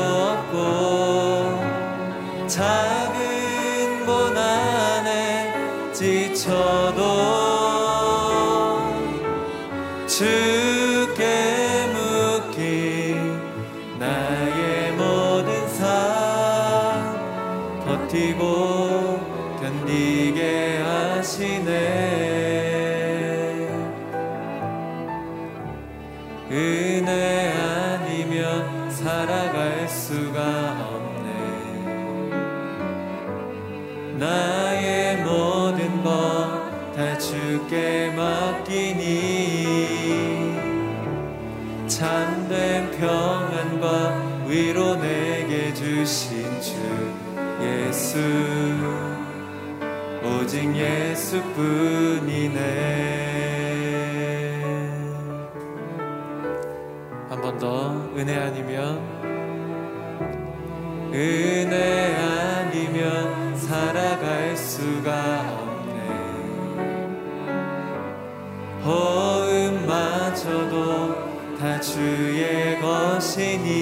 주의 71.93 72.81
것이니 72.81 73.77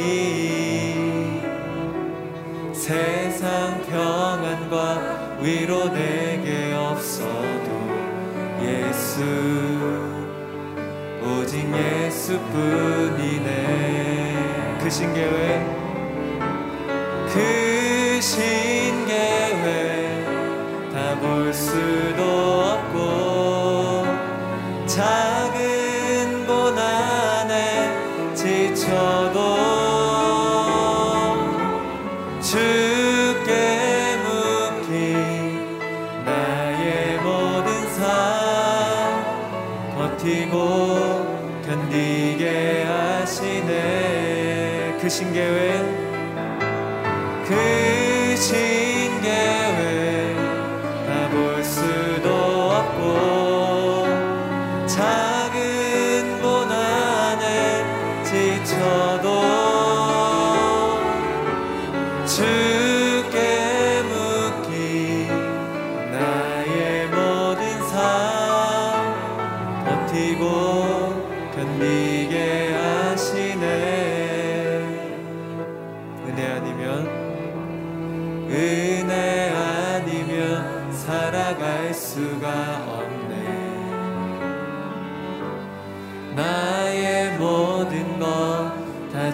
세상 2.74 3.80
평안과 3.88 5.38
위로 5.40 5.88
내게 5.88 6.74
없어도 6.74 7.70
예수 8.62 9.24
오직 11.24 11.66
예수뿐이네. 11.74 13.48
그신 14.82 15.14
계획? 15.14 15.64
그신 17.32 19.06
계획 19.06 20.26
다 20.92 21.16
볼 21.20 21.54
수 21.54 22.13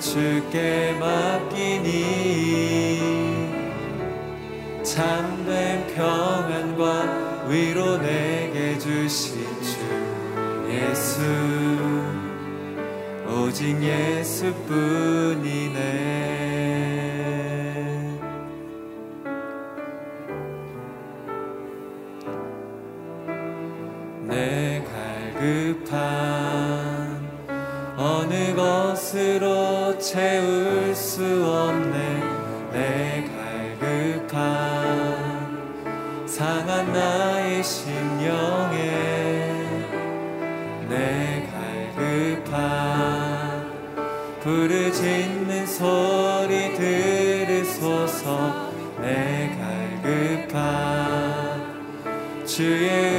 주께 0.00 0.96
맡기니. 0.98 1.90
참된 4.82 5.86
평안과 5.94 7.46
위로 7.48 7.98
내게 7.98 8.78
주신 8.78 9.44
주 9.62 9.78
예수. 10.70 11.20
오직 13.28 13.80
예수뿐이 13.82 15.49
내 49.00 49.50
갈급한 50.02 50.56
주의 52.46 53.09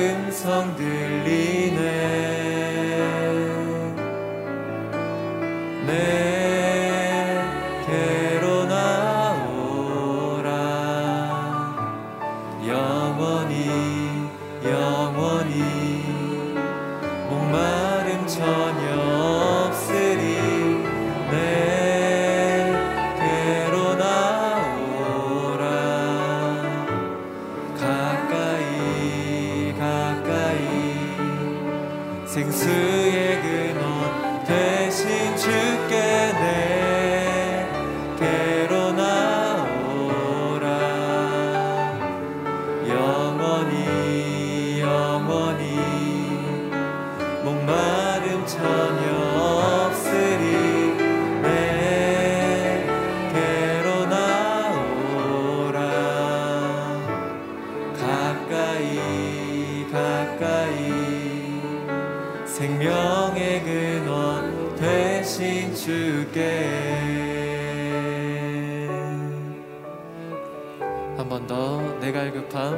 한 71.22 71.30
번 71.30 71.46
더. 71.46 71.80
내 72.00 72.12
갈급함. 72.12 72.74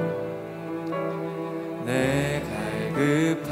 내 1.86 2.44
갈급함. 2.94 3.48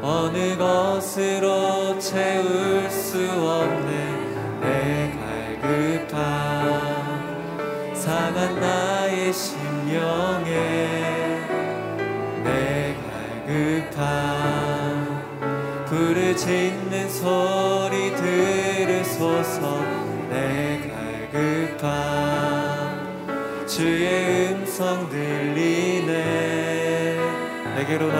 어느 0.00 0.56
것으로 0.56 1.98
채울 1.98 2.88
수 2.90 3.18
없는 3.30 4.60
내 4.62 5.12
갈급함. 5.60 6.14
상한 7.94 8.58
나의 8.58 9.30
심령에 9.34 10.48
내 12.42 12.96
갈급함. 13.46 13.94
부르짖는 15.84 17.10
소리 17.10 17.53
내게로 27.84 28.10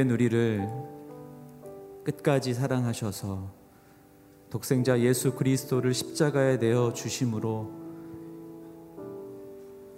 죄인된 0.00 0.10
우리를 0.10 0.66
끝까지 2.04 2.54
사랑하셔서 2.54 3.52
독생자 4.48 4.98
예수 5.00 5.34
그리스도를 5.34 5.92
십자가에 5.92 6.56
내어 6.56 6.94
주심으로 6.94 7.70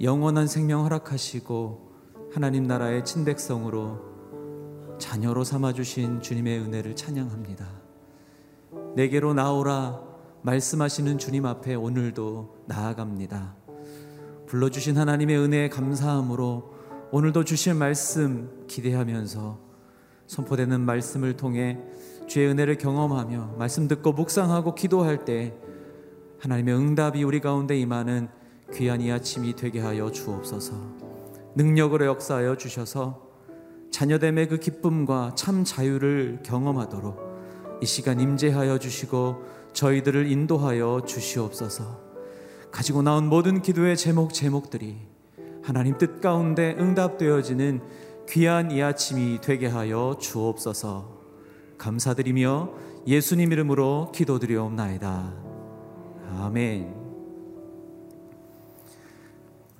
영원한 0.00 0.49
생명 0.49 0.84
허락하시고 0.84 1.93
하나님 2.32 2.64
나라의 2.64 3.04
친백성으로 3.04 4.99
자녀로 4.99 5.44
삼아 5.44 5.72
주신 5.72 6.20
주님의 6.20 6.58
은혜를 6.60 6.96
찬양합니다. 6.96 7.69
내게로 8.96 9.34
나오라 9.34 10.02
말씀하시는 10.43 11.19
주님 11.19 11.46
앞에 11.46 11.76
오늘도 11.76 12.64
나아갑니다. 12.66 13.54
불러주신 14.46 14.99
하나님의 14.99 15.38
은혜에 15.38 15.69
감사함으로 15.69 16.72
오늘도 17.12 17.44
주실 17.44 17.75
말씀 17.75 18.64
기대하면서 18.66 19.72
선포되는 20.32 20.81
말씀을 20.81 21.37
통해 21.37 21.79
주의 22.26 22.49
은혜를 22.49 22.79
경험하며 22.79 23.56
말씀 23.58 23.87
듣고 23.87 24.12
묵상하고 24.12 24.75
기도할 24.75 25.26
때 25.26 25.54
하나님의 26.38 26.75
응답이 26.75 27.23
우리 27.23 27.38
가운데 27.38 27.78
임하는 27.78 28.28
귀한 28.73 29.02
이 29.02 29.12
아침이 29.12 29.54
되게 29.54 29.80
하여 29.80 30.11
주옵소서. 30.11 30.75
능력으로 31.54 32.07
역사하여 32.07 32.57
주셔서 32.57 33.28
자녀됨의 33.90 34.49
그 34.49 34.57
기쁨과 34.57 35.33
참 35.35 35.64
자유를 35.64 36.38
경험하도록 36.42 37.80
이 37.83 37.87
시간 37.87 38.18
임재하여 38.18 38.78
주시고 38.78 39.42
저희들을 39.75 40.30
인도하여 40.30 41.02
주시옵소서. 41.07 42.00
가지고 42.71 43.02
나온 43.02 43.28
모든 43.28 43.61
기도의 43.61 43.99
제목 43.99 44.33
제목들이 44.33 44.97
하나님 45.62 45.99
뜻 45.99 46.23
가운데 46.23 46.75
응답되어지는 46.78 47.83
귀한 48.29 48.71
이 48.71 48.83
아침이 48.83 49.41
되게 49.41 49.67
하여 49.67 50.17
주옵소서. 50.21 51.21
감사드리며 51.79 52.71
예수님 53.07 53.52
이름으로 53.52 54.12
기도드리옵나이다. 54.14 55.35
아멘. 56.38 57.02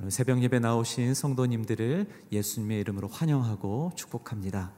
새벽 0.09 0.43
예배 0.43 0.59
나오신 0.59 1.15
성도님들을 1.15 2.09
예수님의 2.33 2.81
이름으로 2.81 3.07
환영하고 3.07 3.93
축복합니다. 3.95 4.73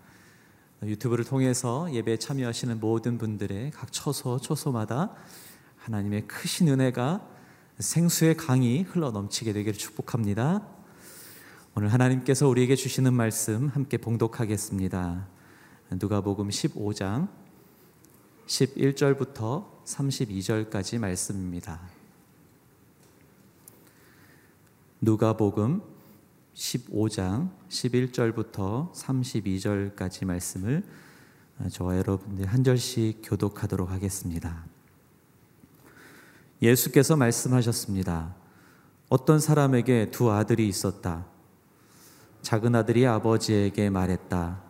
유튜브를 0.82 1.24
통해서 1.24 1.90
예배에 1.90 2.18
참여하시는 2.18 2.78
모든 2.78 3.16
분들의 3.16 3.70
각 3.70 3.90
처소 3.90 4.38
처소마다 4.38 5.14
하나님의 5.78 6.26
크신 6.26 6.68
은혜가 6.68 7.26
생수의 7.78 8.36
강이 8.36 8.82
흘러 8.82 9.10
넘치게 9.10 9.54
되기를 9.54 9.78
축복합니다. 9.78 10.73
오늘 11.76 11.92
하나님께서 11.92 12.46
우리에게 12.46 12.76
주시는 12.76 13.12
말씀 13.12 13.66
함께 13.66 13.96
봉독하겠습니다. 13.98 15.26
누가복음 15.90 16.48
15장 16.48 17.26
11절부터 18.46 19.82
32절까지 19.84 21.00
말씀입니다. 21.00 21.80
누가복음 25.00 25.82
15장 26.54 27.50
11절부터 27.68 28.92
32절까지 28.92 30.26
말씀을 30.26 30.84
저와 31.72 31.98
여러분들 31.98 32.46
한 32.46 32.62
절씩 32.62 33.22
교독하도록 33.24 33.90
하겠습니다. 33.90 34.64
예수께서 36.62 37.16
말씀하셨습니다. 37.16 38.36
어떤 39.08 39.40
사람에게 39.40 40.12
두 40.12 40.30
아들이 40.30 40.68
있었다. 40.68 41.33
작은 42.44 42.74
아들이 42.74 43.06
아버지에게 43.06 43.88
말했다. 43.88 44.60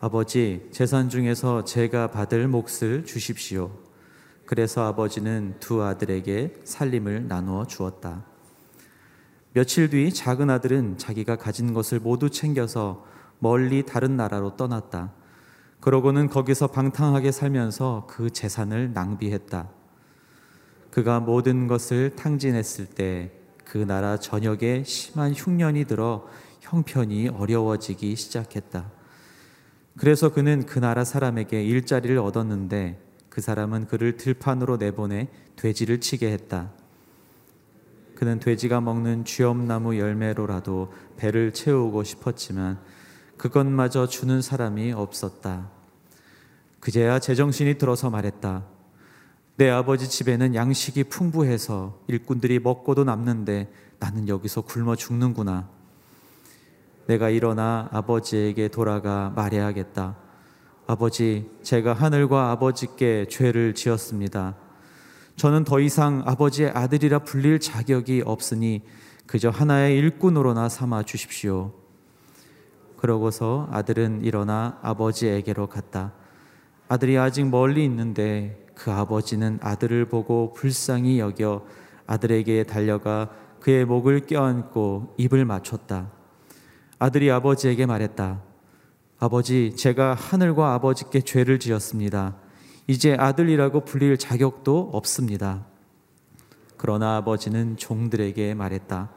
아버지, 0.00 0.68
재산 0.70 1.08
중에서 1.08 1.64
제가 1.64 2.12
받을 2.12 2.46
몫을 2.46 3.04
주십시오. 3.04 3.72
그래서 4.46 4.86
아버지는 4.86 5.56
두 5.58 5.82
아들에게 5.82 6.54
살림을 6.62 7.26
나누어 7.26 7.66
주었다. 7.66 8.24
며칠 9.54 9.90
뒤 9.90 10.12
작은 10.12 10.50
아들은 10.50 10.98
자기가 10.98 11.34
가진 11.34 11.74
것을 11.74 11.98
모두 11.98 12.30
챙겨서 12.30 13.04
멀리 13.40 13.84
다른 13.84 14.16
나라로 14.16 14.56
떠났다. 14.56 15.12
그러고는 15.80 16.28
거기서 16.28 16.68
방탕하게 16.68 17.32
살면서 17.32 18.06
그 18.08 18.30
재산을 18.30 18.92
낭비했다. 18.92 19.68
그가 20.92 21.18
모든 21.18 21.66
것을 21.66 22.14
탕진했을 22.14 22.86
때 22.86 23.46
그 23.66 23.78
나라 23.78 24.16
전역에 24.16 24.84
심한 24.84 25.32
흉년이 25.32 25.84
들어 25.84 26.26
형편이 26.66 27.28
어려워지기 27.28 28.16
시작했다. 28.16 28.90
그래서 29.96 30.32
그는 30.32 30.66
그 30.66 30.78
나라 30.78 31.04
사람에게 31.04 31.62
일자리를 31.62 32.18
얻었는데 32.18 33.00
그 33.30 33.40
사람은 33.40 33.86
그를 33.86 34.16
들판으로 34.16 34.76
내보내 34.76 35.28
돼지를 35.54 36.00
치게 36.00 36.30
했다. 36.32 36.72
그는 38.14 38.40
돼지가 38.40 38.80
먹는 38.80 39.24
쥐엄나무 39.24 39.98
열매로라도 39.98 40.92
배를 41.16 41.52
채우고 41.52 42.02
싶었지만 42.02 42.80
그것마저 43.36 44.08
주는 44.08 44.42
사람이 44.42 44.92
없었다. 44.92 45.70
그제야 46.80 47.18
제정신이 47.18 47.78
들어서 47.78 48.10
말했다. 48.10 48.64
내 49.56 49.70
아버지 49.70 50.08
집에는 50.08 50.54
양식이 50.54 51.04
풍부해서 51.04 52.00
일꾼들이 52.08 52.58
먹고도 52.58 53.04
남는데 53.04 53.72
나는 53.98 54.28
여기서 54.28 54.62
굶어 54.62 54.96
죽는구나. 54.96 55.75
내가 57.06 57.30
일어나 57.30 57.88
아버지에게 57.92 58.68
돌아가 58.68 59.32
말해야겠다. 59.36 60.16
아버지, 60.88 61.50
제가 61.62 61.92
하늘과 61.92 62.50
아버지께 62.52 63.26
죄를 63.28 63.74
지었습니다. 63.74 64.56
저는 65.36 65.64
더 65.64 65.80
이상 65.80 66.22
아버지의 66.24 66.70
아들이라 66.70 67.20
불릴 67.20 67.60
자격이 67.60 68.22
없으니 68.24 68.82
그저 69.26 69.50
하나의 69.50 69.98
일꾼으로나 69.98 70.68
삼아 70.68 71.02
주십시오. 71.02 71.72
그러고서 72.96 73.68
아들은 73.70 74.22
일어나 74.22 74.78
아버지에게로 74.82 75.66
갔다. 75.66 76.12
아들이 76.88 77.18
아직 77.18 77.48
멀리 77.48 77.84
있는데 77.84 78.66
그 78.74 78.90
아버지는 78.92 79.58
아들을 79.60 80.06
보고 80.08 80.52
불쌍히 80.52 81.18
여겨 81.18 81.66
아들에게 82.06 82.64
달려가 82.64 83.30
그의 83.60 83.84
목을 83.84 84.20
껴안고 84.20 85.14
입을 85.18 85.44
맞췄다. 85.44 86.15
아들이 86.98 87.30
아버지에게 87.30 87.84
말했다. 87.84 88.42
아버지, 89.18 89.74
제가 89.76 90.14
하늘과 90.14 90.72
아버지께 90.74 91.20
죄를 91.20 91.58
지었습니다. 91.58 92.36
이제 92.86 93.14
아들이라고 93.18 93.84
불릴 93.84 94.16
자격도 94.16 94.90
없습니다. 94.92 95.66
그러나 96.78 97.16
아버지는 97.16 97.76
종들에게 97.76 98.54
말했다. 98.54 99.10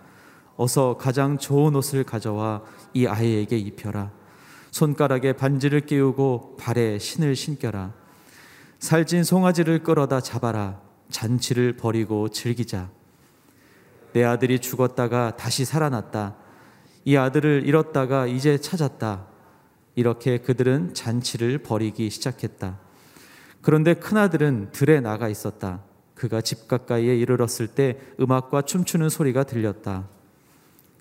어서 0.57 0.97
가장 0.97 1.37
좋은 1.37 1.73
옷을 1.75 2.03
가져와 2.03 2.63
이 2.93 3.07
아이에게 3.07 3.57
입혀라. 3.57 4.11
손가락에 4.71 5.33
반지를 5.33 5.81
끼우고 5.81 6.57
발에 6.57 6.99
신을 6.99 7.35
신겨라. 7.35 7.93
살찐 8.79 9.23
송아지를 9.23 9.83
끌어다 9.83 10.19
잡아라. 10.19 10.81
잔치를 11.09 11.77
버리고 11.77 12.27
즐기자. 12.27 12.89
내 14.11 14.23
아들이 14.25 14.59
죽었다가 14.59 15.37
다시 15.37 15.63
살아났다. 15.63 16.35
이 17.09 17.17
아들을 17.17 17.63
잃었다가 17.65 18.27
이제 18.27 18.59
찾았다. 18.59 19.25
이렇게 19.95 20.37
그들은 20.37 20.93
잔치를 20.93 21.57
벌이기 21.57 22.07
시작했다. 22.11 22.77
그런데 23.63 23.95
큰아들은 23.95 24.69
들에 24.73 24.99
나가 24.99 25.27
있었다. 25.27 25.81
그가 26.13 26.41
집 26.41 26.67
가까이에 26.67 27.17
이르렀을 27.17 27.65
때 27.65 27.97
음악과 28.19 28.61
춤추는 28.61 29.09
소리가 29.09 29.45
들렸다. 29.45 30.07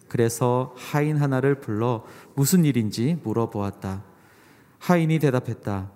그래서 0.08 0.74
하인 0.78 1.18
하나를 1.18 1.56
불러 1.56 2.06
무슨 2.34 2.64
일인지 2.64 3.18
물어보았다. 3.22 4.02
하인이 4.78 5.18
대답했다. 5.18 5.90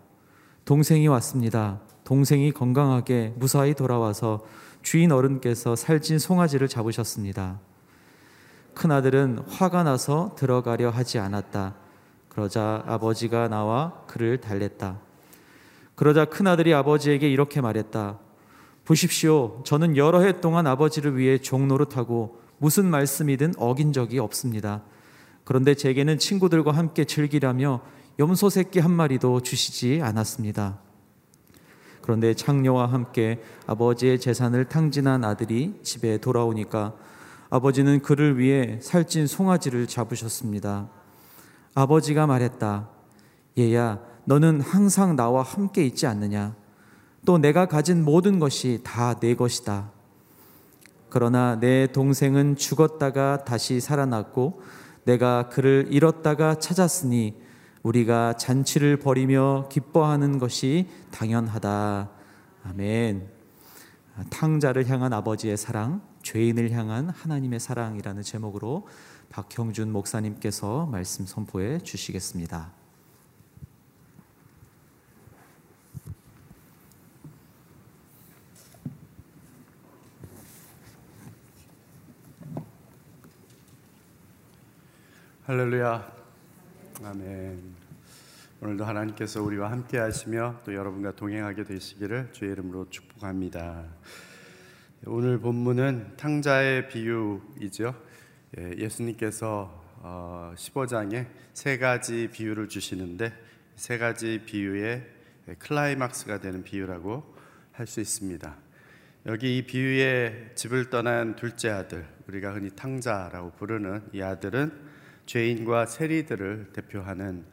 동생이 0.67 1.09
왔습니다. 1.09 1.81
동생이 2.05 2.53
건강하게 2.53 3.33
무사히 3.37 3.73
돌아와서 3.73 4.45
주인 4.83 5.11
어른께서 5.11 5.75
살찐 5.75 6.19
송아지를 6.19 6.69
잡으셨습니다. 6.69 7.72
큰아들은 8.75 9.45
화가 9.49 9.83
나서 9.83 10.35
들어가려 10.37 10.91
하지 10.91 11.19
않았다. 11.19 11.75
그러자 12.29 12.83
아버지가 12.87 13.49
나와 13.49 13.93
그를 14.07 14.41
달랬다. 14.41 14.99
그러자 15.95 16.25
큰아들이 16.25 16.73
아버지에게 16.73 17.31
이렇게 17.31 17.61
말했다. 17.61 18.19
보십시오. 18.85 19.63
저는 19.65 19.97
여러 19.97 20.23
해 20.23 20.41
동안 20.41 20.67
아버지를 20.67 21.17
위해 21.17 21.39
종노릇하고 21.39 22.41
무슨 22.59 22.87
말씀이든 22.87 23.55
어긴 23.59 23.93
적이 23.93 24.19
없습니다. 24.19 24.83
그런데 25.45 25.75
제게는 25.75 26.19
친구들과 26.19 26.73
함께 26.73 27.05
즐기라며 27.05 27.81
염소 28.19 28.49
새끼 28.51 28.79
한 28.79 28.91
마리도 28.91 29.41
주시지 29.41 30.01
않았습니다. 30.03 30.79
그런데 32.03 32.35
창녀와 32.35 32.87
함께 32.87 33.43
아버지의 33.67 34.19
재산을 34.21 34.65
탕진한 34.65 35.25
아들이 35.25 35.79
집에 35.83 36.19
돌아오니까 36.19 36.95
아버지는 37.53 38.01
그를 38.01 38.39
위해 38.39 38.79
살찐 38.81 39.27
송아지를 39.27 39.87
잡으셨습니다. 39.87 40.89
아버지가 41.75 42.27
말했다. 42.27 42.89
얘야, 43.59 44.01
너는 44.25 44.63
항상 44.63 45.17
나와 45.17 45.43
함께 45.43 45.85
있지 45.85 46.07
않느냐? 46.07 46.57
또 47.27 47.37
내가 47.37 47.67
가진 47.67 48.07
모든 48.07 48.39
것이 48.39 48.81
다 48.83 49.21
내 49.21 49.35
것이다. 49.35 49.91
그러나 51.11 51.61
내 51.61 51.87
동생은 51.93 52.57
죽었다가 52.57 53.45
다시 53.45 53.81
살아났고 53.81 54.63
내가 55.05 55.51
그를 55.51 55.89
잃었다가 55.91 56.55
찾았으니 56.55 57.35
우리가 57.83 58.39
잔치를 58.39 58.97
벌이며 58.97 59.69
기뻐하는 59.71 60.39
것이 60.39 60.89
당연하다. 61.11 62.09
아멘. 62.65 63.29
탕자를 64.31 64.89
향한 64.89 65.13
아버지의 65.13 65.59
사랑, 65.59 66.01
죄인을 66.23 66.71
향한 66.71 67.09
하나님의 67.11 67.61
사랑이라는 67.61 68.23
제목으로 68.23 68.87
박형준 69.31 69.91
목사님께서 69.93 70.87
말씀 70.87 71.27
선포해 71.27 71.79
주시겠습니다. 71.79 72.73
할렐루야. 85.45 86.13
아멘. 87.05 87.75
오늘도 88.61 88.85
하나님께서 88.85 89.43
우리와 89.43 89.73
함께 89.73 89.99
하시며 89.99 90.61
또 90.65 90.73
여러분과 90.73 91.17
동행하게 91.17 91.65
되시기를 91.65 92.33
주의 92.33 92.53
이름으로 92.53 92.89
축복합니다. 92.91 93.85
오늘 95.05 95.41
본문은 95.41 96.17
탕자의 96.17 96.89
비유이죠. 96.89 97.93
예, 98.57 98.77
예수님께서 98.79 99.83
15장에 100.57 101.27
어, 101.27 101.31
세 101.55 101.77
가지 101.77 102.29
비유를 102.33 102.69
주시는데 102.69 103.33
세 103.75 103.99
가지 103.99 104.41
비유의 104.47 105.05
클라이막스가 105.59 106.39
되는 106.39 106.63
비유라고 106.63 107.35
할 107.73 107.89
수 107.89 108.01
있습니다. 108.01 108.57
여기 109.27 109.59
이 109.59 109.67
비유의 109.67 110.53
집을 110.55 110.89
떠난 110.89 111.35
둘째 111.35 111.71
아들, 111.71 112.07
우리가 112.29 112.55
흔히 112.55 112.71
탕자라고 112.71 113.51
부르는 113.59 114.05
이 114.13 114.23
아들은 114.23 114.71
죄인과 115.27 115.87
세리들을 115.87 116.71
대표하는 116.75 117.45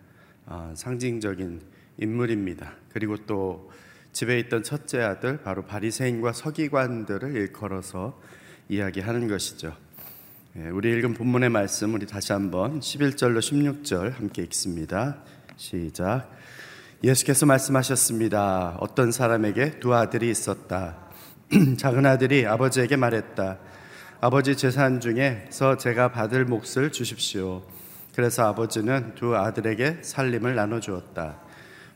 어, 0.45 0.71
상징적인 0.75 1.61
인물입니다. 1.97 2.75
그리고 2.93 3.17
또 3.25 3.71
집에 4.11 4.39
있던 4.39 4.63
첫째 4.63 5.01
아들, 5.01 5.41
바로 5.41 5.63
바리새인과 5.63 6.33
서기관들을 6.33 7.35
일컬어서 7.35 8.19
이야기하는 8.67 9.27
것이죠. 9.27 9.75
예, 10.57 10.69
우리 10.69 10.91
읽은 10.97 11.13
본문의 11.13 11.49
말씀 11.49 11.93
우리 11.93 12.07
다시 12.07 12.33
한번 12.33 12.79
11절로 12.79 13.39
16절 13.39 14.13
함께 14.15 14.41
읽습니다. 14.43 15.17
시작. 15.57 16.31
예수께서 17.03 17.45
말씀하셨습니다. 17.45 18.77
어떤 18.79 19.11
사람에게 19.11 19.79
두 19.79 19.93
아들이 19.93 20.29
있었다. 20.29 20.97
작은 21.77 22.05
아들이 22.05 22.45
아버지에게 22.45 22.95
말했다. 22.95 23.59
아버지 24.21 24.57
재산 24.57 24.99
중에서 24.99 25.77
제가 25.77 26.11
받을 26.11 26.45
몫을 26.45 26.91
주십시오. 26.91 27.63
그래서 28.15 28.47
아버지는 28.47 29.15
두 29.15 29.35
아들에게 29.35 29.99
살림을 30.01 30.55
나눠 30.55 30.79
주었다. 30.79 31.39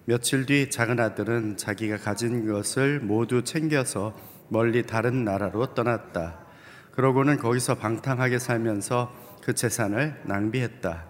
며칠 0.06 0.46
뒤 0.46 0.70
작은 0.70 1.00
아들은 1.00 1.58
자기가 1.58 1.98
가진 1.98 2.48
것을 2.48 3.00
모두 3.00 3.44
챙겨서 3.44 4.14
멀리 4.50 4.84
다른 4.84 5.24
나라로 5.24 5.74
떠났다. 5.74 6.40
그러고는 6.92 7.38
거기서 7.38 7.76
방탕하게 7.76 8.40
살면서 8.40 9.14
그 9.42 9.54
재산을 9.54 10.22
낭비했다. 10.26 11.06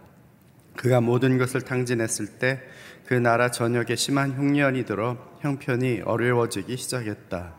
그가 0.75 1.01
모든 1.01 1.37
것을 1.37 1.61
탕진했을 1.61 2.39
때 2.39 2.61
그 3.05 3.13
나라 3.13 3.51
전역에 3.51 3.95
심한 3.95 4.31
흉년이 4.31 4.85
들어 4.85 5.17
형편이 5.41 6.01
어려워지기 6.05 6.77
시작했다. 6.77 7.53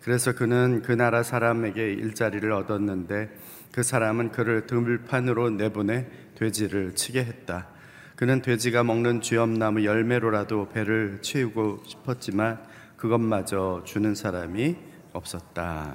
그래서 0.00 0.32
그는 0.34 0.82
그 0.82 0.92
나라 0.92 1.22
사람에게 1.22 1.92
일자리를 1.92 2.50
얻었는데 2.52 3.30
그 3.72 3.82
사람은 3.82 4.30
그를 4.30 4.66
들판으로 4.66 5.50
내보내 5.50 6.06
돼지를 6.36 6.94
치게 6.94 7.24
했다. 7.24 7.68
그는 8.16 8.42
돼지가 8.42 8.84
먹는 8.84 9.22
쥐엄나무 9.22 9.84
열매로라도 9.84 10.68
배를 10.68 11.18
채우고 11.20 11.82
싶었지만 11.84 12.62
그것마저 12.96 13.82
주는 13.84 14.14
사람이 14.14 14.76
없었다. 15.12 15.92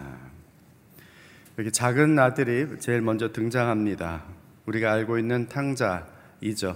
여기 1.58 1.72
작은 1.72 2.20
아들이 2.20 2.68
제일 2.80 3.02
먼저 3.02 3.32
등장합니다. 3.32 4.24
우리가 4.66 4.92
알고 4.92 5.18
있는 5.18 5.48
탕자이죠. 5.48 6.76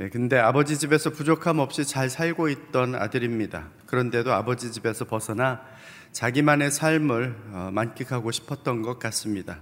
예, 0.00 0.08
근데 0.10 0.38
아버지 0.38 0.76
집에서 0.76 1.10
부족함 1.10 1.60
없이 1.60 1.86
잘 1.86 2.10
살고 2.10 2.48
있던 2.48 2.94
아들입니다. 2.94 3.68
그런데도 3.86 4.32
아버지 4.34 4.70
집에서 4.70 5.06
벗어나 5.06 5.62
자기만의 6.12 6.70
삶을 6.70 7.36
어, 7.52 7.70
만끽하고 7.72 8.30
싶었던 8.32 8.82
것 8.82 8.98
같습니다. 8.98 9.60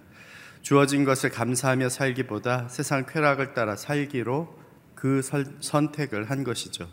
주어진 0.63 1.05
것을 1.05 1.31
감사하며 1.31 1.91
살기보다 1.91 2.69
세상 2.69 3.05
쾌락을 3.07 3.55
따라 3.55 3.77
살기로 3.77 4.62
그 5.03 5.21
선택을 5.59 6.31
한 6.31 6.45
것이죠. 6.45 6.89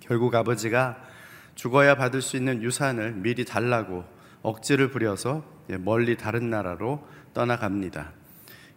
결국 0.00 0.34
아버지가 0.34 0.98
죽어야 1.54 1.94
받을 1.94 2.20
수 2.20 2.36
있는 2.36 2.62
유산을 2.62 3.12
미리 3.14 3.46
달라고 3.46 4.04
억지를 4.42 4.90
부려서 4.90 5.42
예, 5.70 5.78
멀리 5.78 6.18
다른 6.18 6.50
나라로 6.50 7.08
떠나갑니다. 7.32 8.12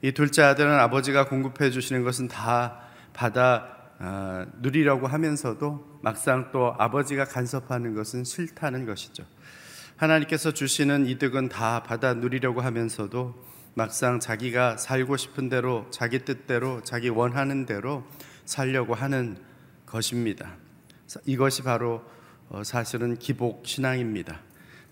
이 0.04 0.14
둘째 0.14 0.44
아들은 0.44 0.72
아버지가 0.72 1.28
공급해 1.28 1.70
주시는 1.70 2.06
것은 2.06 2.30
다 2.30 2.80
받아 3.12 3.76
아, 4.00 4.46
누리려고 4.62 5.08
하면서도 5.08 6.00
막상 6.02 6.52
또 6.54 6.74
아버지가 6.78 7.26
간섭하는 7.26 7.94
것은 7.94 8.24
싫다는 8.24 8.86
것이죠. 8.86 9.26
하나님께서 9.98 10.54
주시는 10.54 11.08
이득은 11.08 11.50
다 11.50 11.84
받아 11.84 12.14
누리려고 12.14 12.62
하면서도 12.62 13.50
막상 13.74 14.22
자기가 14.22 14.78
살고 14.78 15.18
싶은 15.18 15.50
대로 15.50 15.88
자기 15.90 16.20
뜻대로 16.20 16.82
자기 16.84 17.10
원하는 17.10 17.66
대로 17.66 18.06
살려고 18.50 18.96
하는 18.96 19.38
것입니다. 19.86 20.56
이것이 21.26 21.62
바로 21.62 22.04
어, 22.50 22.64
사실은 22.64 23.16
기복 23.20 23.68
신앙입니다. 23.68 24.40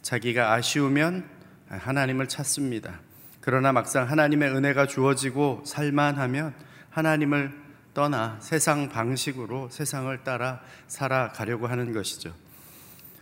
자기가 0.04 0.54
아쉬우면 0.54 1.28
하나님을 1.68 2.28
찾습니다. 2.28 3.00
그러나 3.42 3.72
막상 3.72 4.08
하나님의 4.08 4.56
은혜가 4.56 4.86
주어지고 4.86 5.64
살만하면 5.66 6.54
하나님을 6.92 7.52
떠나 7.96 8.38
세상 8.42 8.90
방식으로 8.90 9.70
세상을 9.72 10.24
따라 10.24 10.62
살아가려고 10.86 11.66
하는 11.66 11.94
것이죠. 11.94 12.36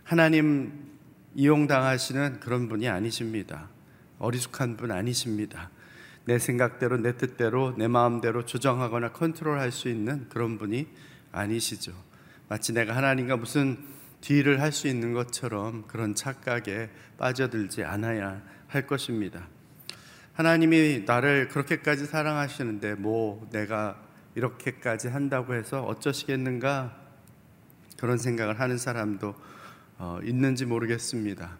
하나님 0.04 0.98
이용당하시는 1.34 2.40
그런 2.40 2.68
분이 2.68 2.90
아니십니다. 2.90 3.70
어리숙한 4.18 4.76
분 4.76 4.90
아니십니다. 4.90 5.70
내 6.26 6.38
생각대로 6.40 6.96
내 6.98 7.16
뜻대로 7.16 7.74
내 7.78 7.86
마음대로 7.88 8.44
조정하거나 8.44 9.12
컨트롤할 9.12 9.70
수 9.70 9.88
있는 9.88 10.28
그런 10.28 10.58
분이 10.58 10.88
아니시죠. 11.32 11.92
마치 12.48 12.72
내가 12.72 12.94
하나님과 12.96 13.36
무슨 13.36 13.78
딜을 14.20 14.60
할 14.60 14.72
수 14.72 14.88
있는 14.88 15.12
것처럼 15.12 15.86
그런 15.86 16.14
착각에 16.16 16.90
빠져들지 17.16 17.84
않아야 17.84 18.42
할 18.66 18.86
것입니다. 18.88 19.46
하나님이 20.32 21.04
나를 21.06 21.48
그렇게까지 21.48 22.06
사랑하시는데 22.06 22.96
뭐 22.96 23.48
내가 23.52 24.02
이렇게까지 24.34 25.08
한다고 25.08 25.54
해서 25.54 25.82
어쩌시겠는가 25.84 26.96
그런 27.98 28.18
생각을 28.18 28.58
하는 28.58 28.78
사람도 28.78 29.34
어, 29.98 30.18
있는지 30.24 30.66
모르겠습니다. 30.66 31.56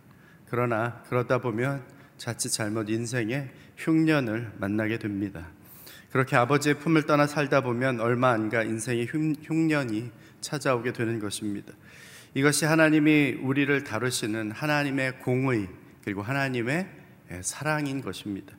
그러나 0.51 1.03
그러다 1.09 1.39
보면 1.39 1.85
자칫 2.19 2.51
잘못 2.51 2.91
인생의 2.91 3.51
흉년을 3.77 4.53
만나게 4.59 4.99
됩니다. 4.99 5.49
그렇게 6.11 6.37
아버지의 6.37 6.79
품을 6.79 7.05
떠나 7.05 7.27
살다 7.27 7.61
보면 7.61 8.01
얼마 8.01 8.31
안 8.31 8.49
가 8.49 8.63
인생의 8.63 9.07
흉년이 9.43 10.11
찾아오게 10.41 10.93
되는 10.93 11.19
것입니다. 11.19 11.73
이것이 12.35 12.65
하나님이 12.65 13.39
우리를 13.43 13.85
다루시는 13.85 14.53
하나님의 14.53 15.21
공의 15.21 15.69
그리고 16.05 16.23
하나님의 16.23 16.87
사랑인 17.41 18.01
것입니다. 18.03 18.55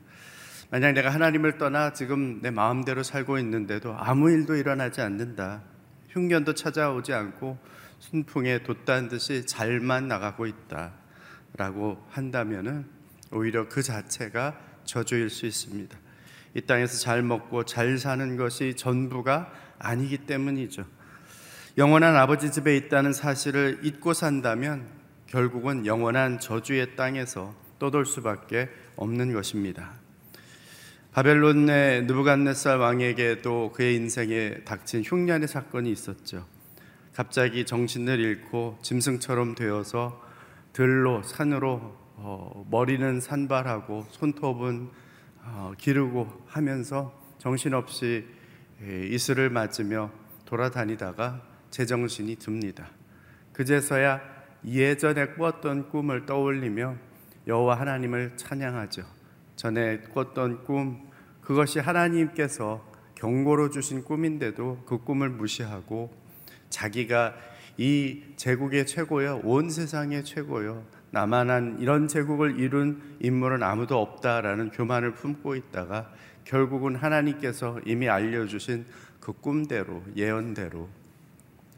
만약 0.70 0.92
내가 0.92 1.10
하나님을 1.10 1.58
떠나 1.58 1.94
지금 1.94 2.42
내 2.42 2.52
마음대로 2.52 3.02
살고 3.02 3.40
있는데도 3.40 3.96
아무 3.98 4.30
일도 4.30 4.56
일어나지 4.56 5.02
않는다. 5.02 5.64
흉년도 6.10 6.54
찾아오지 6.54 7.14
않고 7.14 7.58
순풍에 8.00 8.64
돛단 8.64 9.08
듯이 9.08 9.46
잘만 9.46 10.08
나가고 10.08 10.46
있다 10.46 10.94
라고 11.56 12.06
한다면은 12.10 12.86
오히려 13.32 13.68
그 13.70 13.82
자체가 13.82 14.67
저주일 14.88 15.30
수 15.30 15.46
있습니다. 15.46 15.96
이 16.56 16.62
땅에서 16.62 16.98
잘 16.98 17.22
먹고 17.22 17.66
잘 17.66 18.00
사는 18.00 18.36
것이 18.36 18.74
전부가 18.76 19.54
아니기 19.78 20.18
때문이죠. 20.18 20.86
영원한 21.78 22.16
아버지 22.16 22.52
집에 22.52 22.76
있다는 22.76 23.14
사실을 23.14 23.82
잊고 23.84 24.14
산다면 24.14 24.88
결국은 25.28 25.86
영원한 25.86 26.40
저주의 26.40 26.96
땅에서 26.96 27.54
떠돌 27.78 28.08
수밖에 28.08 28.70
없는 28.96 29.34
것입니다. 29.34 29.94
바벨론의 31.12 32.06
느부갓네살 32.06 32.78
왕에게도 32.78 33.74
그의 33.74 33.96
인생에 33.96 34.64
닥친 34.66 35.04
흉년의 35.04 35.48
사건이 35.48 35.92
있었죠. 35.92 36.48
갑자기 37.14 37.66
정신을 37.66 38.20
잃고 38.20 38.80
짐승처럼 38.82 39.56
되어서 39.56 40.24
들로 40.74 41.24
산으로 41.24 42.07
어, 42.20 42.66
머리는 42.72 43.20
산발하고 43.22 44.06
손톱은 44.10 44.90
어, 45.44 45.74
기르고 45.78 46.28
하면서 46.48 47.14
정신없이 47.38 48.26
이슬을 48.82 49.50
맞으며 49.50 50.12
돌아다니다가 50.46 51.42
제정신이 51.70 52.38
듭니다. 52.38 52.90
그제서야 53.54 54.22
예전에 54.66 55.28
꾸었던 55.28 55.90
꿈을 55.90 56.26
떠올리며 56.26 56.96
여호와 57.46 57.80
하나님을 57.80 58.36
찬양하죠. 58.36 59.04
전에 59.56 60.02
꿨던 60.14 60.64
꿈 60.64 61.08
그것이 61.42 61.80
하나님께서 61.80 62.86
경고로 63.16 63.70
주신 63.70 64.04
꿈인데도 64.04 64.84
그 64.86 65.00
꿈을 65.00 65.30
무시하고 65.30 66.12
자기가 66.70 67.36
이 67.78 68.24
제국의 68.36 68.86
최고요, 68.86 69.42
온 69.44 69.70
세상의 69.70 70.26
최고요, 70.26 70.84
나만한 71.12 71.78
이런 71.80 72.08
제국을 72.08 72.60
이룬 72.60 73.02
인물은 73.20 73.64
아무도 73.64 74.00
없다라는 74.02 74.72
교만을 74.72 75.14
품고 75.14 75.56
있다가 75.56 76.12
결국은 76.44 76.96
하나님께서 76.96 77.80
이미 77.86 78.10
알려주신 78.10 78.86
그 79.20 79.34
꿈대로 79.34 80.04
예언대로 80.16 80.90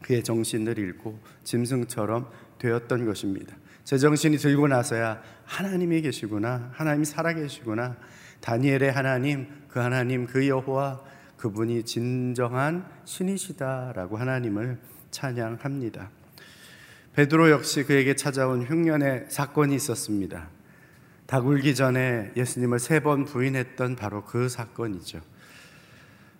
그의 0.02 0.22
정신을 0.22 0.78
잃고 0.78 1.18
짐승처럼 1.44 2.28
되었던 2.58 3.06
것입니다. 3.06 3.56
제 3.84 3.98
정신이 3.98 4.36
들고 4.36 4.68
나서야 4.68 5.20
하나님이 5.44 6.02
계시구나, 6.02 6.70
하나님이 6.72 7.04
살아계시구나, 7.04 7.96
다니엘의 8.40 8.92
하나님, 8.92 9.48
그 9.68 9.80
하나님, 9.80 10.26
그 10.26 10.46
여호와, 10.46 11.00
그분이 11.36 11.84
진정한 11.84 12.84
신이시다라고 13.04 14.16
하나님을 14.16 14.78
찬양합니다. 15.10 16.10
베드로 17.14 17.50
역시 17.50 17.82
그에게 17.84 18.14
찾아온 18.14 18.62
흉년의 18.62 19.26
사건이 19.28 19.74
있었습니다. 19.74 20.48
닭 21.26 21.46
울기 21.46 21.74
전에 21.74 22.32
예수님을 22.36 22.78
세 22.78 23.00
번 23.00 23.24
부인했던 23.24 23.96
바로 23.96 24.24
그 24.24 24.48
사건이죠. 24.48 25.20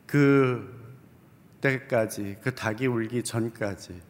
그 0.07 0.81
때까지 1.61 2.39
그 2.43 2.55
닭이 2.55 2.87
울기 2.87 3.23
전까지 3.23 4.01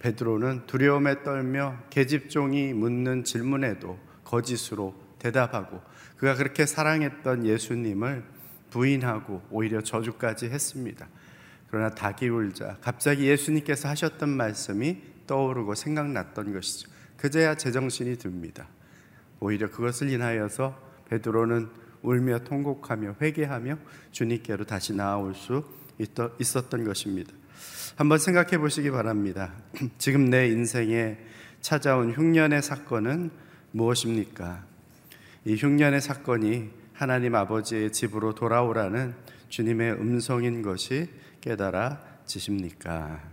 베드로는 0.00 0.66
두려움에 0.66 1.22
떨며 1.22 1.78
계집종이 1.90 2.72
묻는 2.72 3.24
질문에도 3.24 3.98
거짓으로 4.24 4.94
대답하고 5.18 5.80
그가 6.16 6.34
그렇게 6.34 6.66
사랑했던 6.66 7.46
예수님을 7.46 8.24
부인하고 8.70 9.42
오히려 9.50 9.80
저주까지 9.80 10.46
했습니다. 10.46 11.08
그러나 11.68 11.90
닭이 11.90 12.28
울자 12.28 12.76
갑자기 12.80 13.26
예수님께서 13.26 13.88
하셨던 13.88 14.28
말씀이 14.28 15.02
떠오르고 15.28 15.76
생각났던 15.76 16.52
것이죠. 16.52 16.90
그제야 17.16 17.54
제정신이 17.54 18.18
듭니다. 18.18 18.66
오히려 19.38 19.70
그것을 19.70 20.10
인하여서 20.10 20.76
베드로는 21.08 21.68
울며 22.02 22.40
통곡하며 22.40 23.16
회개하며 23.20 23.78
주님께로 24.10 24.64
다시 24.64 24.92
나아올 24.92 25.34
수 25.34 25.64
있었던 26.40 26.84
것입니다. 26.84 27.32
한번 27.96 28.18
생각해 28.18 28.58
보시기 28.58 28.90
바랍니다. 28.90 29.52
지금 29.98 30.30
내 30.30 30.48
인생에 30.48 31.18
찾아온 31.60 32.12
흉년의 32.12 32.62
사건은 32.62 33.30
무엇입니까? 33.72 34.64
이 35.44 35.56
흉년의 35.56 36.00
사건이 36.00 36.70
하나님 36.92 37.34
아버지의 37.34 37.92
집으로 37.92 38.34
돌아오라는 38.34 39.14
주님의 39.48 39.92
음성인 39.94 40.62
것이 40.62 41.08
깨달아지십니까? 41.40 43.27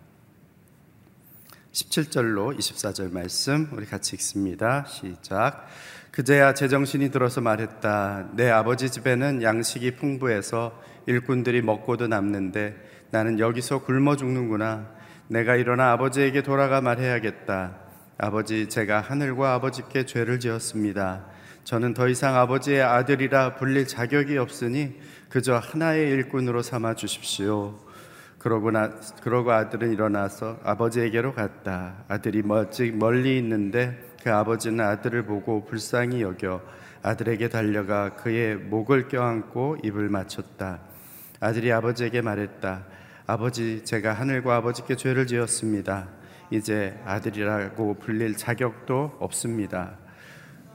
17절로 1.76 2.58
24절 2.58 3.12
말씀 3.12 3.68
우리 3.74 3.86
같이 3.86 4.16
읽습니다. 4.16 4.86
시작. 4.88 5.68
그제야 6.10 6.54
제정신이 6.54 7.12
들어서 7.12 7.42
말했다. 7.42 8.30
내 8.34 8.50
아버지 8.50 8.90
집에는 8.90 9.44
양식이 9.44 9.98
풍부해서 9.98 10.82
일꾼들이 11.06 11.62
먹고도 11.62 12.08
남는데 12.08 12.78
나는 13.12 13.40
여기서 13.40 13.84
굶어 13.84 14.16
죽는구나. 14.16 14.90
내가 15.28 15.58
일어나 15.58 15.92
아버지에게 15.92 16.44
돌아가 16.44 16.80
말해야겠다. 16.80 17.76
아버지, 18.20 18.70
제가 18.70 19.02
하늘과 19.02 19.56
아버지께 19.56 20.06
죄를 20.06 20.40
지었습니다. 20.40 21.26
저는 21.66 21.94
더 21.94 22.08
이상 22.08 22.38
아버지의 22.38 22.82
아들이라 22.84 23.56
불릴 23.56 23.88
자격이 23.88 24.38
없으니 24.38 24.94
그저 25.28 25.58
하나의 25.58 26.10
일꾼으로 26.12 26.62
삼아 26.62 26.96
주십시오. 26.96 27.85
그러고 28.46 28.70
나 28.70 28.92
그러고 29.24 29.52
아들은 29.52 29.92
일어나서 29.92 30.60
아버지에게로 30.64 31.34
갔다. 31.34 32.04
아들이 32.08 32.44
멋직 32.44 32.96
멀리 32.96 33.40
있는데 33.40 34.00
그 34.24 34.32
아버지는 34.32 34.86
아들을 34.86 35.26
보고 35.26 35.66
불쌍히 35.66 36.22
여겨 36.22 36.62
아들에게 37.02 37.50
달려가 37.50 38.14
그의 38.14 38.56
목을 38.56 39.08
껴안고 39.08 39.78
입을 39.84 40.10
맞췄다. 40.10 40.80
아들이 41.40 41.72
아버지에게 41.72 42.22
말했다. 42.22 42.86
아버지, 43.26 43.84
제가 43.84 44.14
하늘과 44.14 44.58
아버지께 44.58 44.96
죄를 44.96 45.26
지었습니다. 45.26 46.08
이제 46.52 46.96
아들이라고 47.04 47.96
불릴 47.96 48.38
자격도 48.38 49.18
없습니다. 49.22 49.98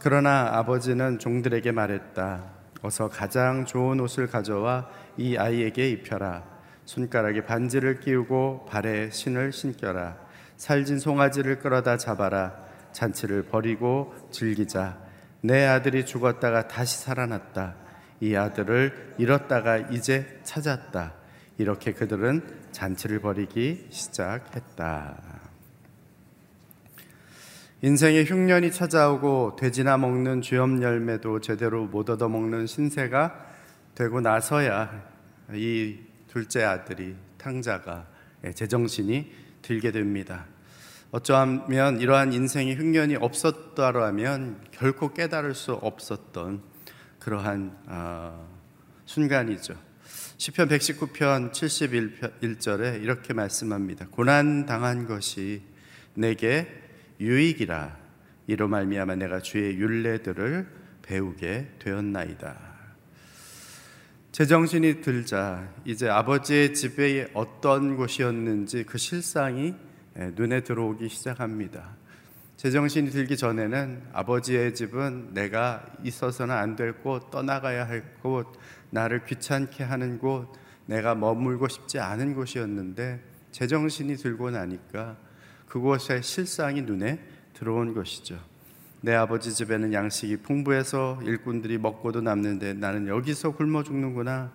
그러나 0.00 0.48
아버지는 0.54 1.20
종들에게 1.20 1.70
말했다. 1.70 2.42
어서 2.83 3.09
가장 3.09 3.64
좋은 3.64 4.00
옷을 4.00 4.26
가져와 4.26 4.88
이 5.16 5.37
아이에게 5.37 5.88
입혀라. 5.90 6.59
손가락에 6.90 7.44
반지를 7.44 8.00
끼우고 8.00 8.66
발에 8.68 9.11
신을 9.11 9.53
신겨라. 9.53 10.16
살진 10.57 10.98
송아지를 10.98 11.61
끌어다 11.61 11.96
잡아라. 11.96 12.57
잔치를 12.90 13.44
버리고 13.44 14.12
즐기자. 14.33 14.98
내 15.40 15.64
아들이 15.66 16.05
죽었다가 16.05 16.66
다시 16.66 16.98
살아났다. 16.98 17.76
이 18.18 18.35
아들을 18.35 19.14
잃었다가 19.18 19.76
이제 19.92 20.40
찾았다. 20.42 21.14
이렇게 21.59 21.92
그들은 21.92 22.42
잔치를 22.72 23.20
벌이기 23.20 23.87
시작했다. 23.90 25.16
인생의 27.83 28.24
흉년이 28.24 28.72
찾아오고 28.72 29.55
돼지나 29.55 29.96
먹는 29.96 30.42
쥐염 30.42 30.83
열매도 30.83 31.40
제대로 31.40 31.85
못 31.85 32.11
얻어 32.11 32.29
먹는 32.29 32.66
신세가 32.66 33.46
되고 33.94 34.20
나서야 34.20 35.09
이 35.53 36.10
둘째 36.31 36.62
아들이 36.62 37.16
탕자가 37.38 38.07
제정신이 38.55 39.33
들게 39.62 39.90
됩니다. 39.90 40.47
어쩌면 41.11 42.01
이러한 42.01 42.33
인생의 42.33 42.77
흉년이 42.77 43.16
없었다라면 43.16 44.69
결코 44.71 45.12
깨달을 45.12 45.57
수 45.57 45.73
없었던 45.73 46.62
그러한 47.19 47.77
어, 47.87 48.49
순간이죠. 49.07 49.75
시편 50.37 50.69
119편 50.69 51.51
71절에 51.51 53.03
이렇게 53.03 53.35
말씀합니다. 53.35 54.07
고난 54.11 54.66
당한 54.66 55.09
것이 55.09 55.62
내게 56.14 56.69
유익이라 57.19 57.99
이로 58.47 58.69
말미암아 58.69 59.16
내가 59.16 59.40
주의 59.40 59.77
율례들을 59.77 60.66
배우게 61.03 61.73
되었나이다. 61.81 62.69
제정신이 64.33 65.01
들자 65.01 65.69
이제 65.85 66.09
아버지의 66.09 66.73
집에 66.73 67.29
어떤 67.35 67.97
곳이었는지 67.97 68.85
그 68.85 68.97
실상이 68.97 69.75
눈에 70.14 70.61
들어오기 70.62 71.09
시작합니다. 71.09 71.97
제정신이 72.57 73.11
들기 73.11 73.37
전에는 73.37 74.03
아버지의 74.12 74.75
집은 74.75 75.35
내가 75.35 75.85
있어서는 76.05 76.55
안 76.55 76.77
될 76.77 76.93
곳, 76.93 77.31
떠나가야 77.31 77.88
할 77.88 78.05
곳, 78.23 78.47
나를 78.90 79.25
귀찮게 79.25 79.83
하는 79.83 80.19
곳, 80.19 80.53
내가 80.87 81.16
머물고 81.16 81.66
싶지 81.66 81.99
않은 81.99 82.35
곳이었는데 82.35 83.21
제정신이 83.51 84.14
들고 84.16 84.51
나니까 84.51 85.16
그곳의 85.66 86.23
실상이 86.23 86.83
눈에 86.83 87.19
들어온 87.53 87.95
것이죠. 87.95 88.38
내 89.02 89.14
아버지 89.14 89.54
집에는 89.54 89.94
양식이 89.94 90.38
풍부해서 90.38 91.20
일꾼들이 91.22 91.78
먹고도 91.78 92.20
남는데 92.20 92.74
나는 92.74 93.08
여기서 93.08 93.52
굶어 93.52 93.82
죽는구나. 93.82 94.52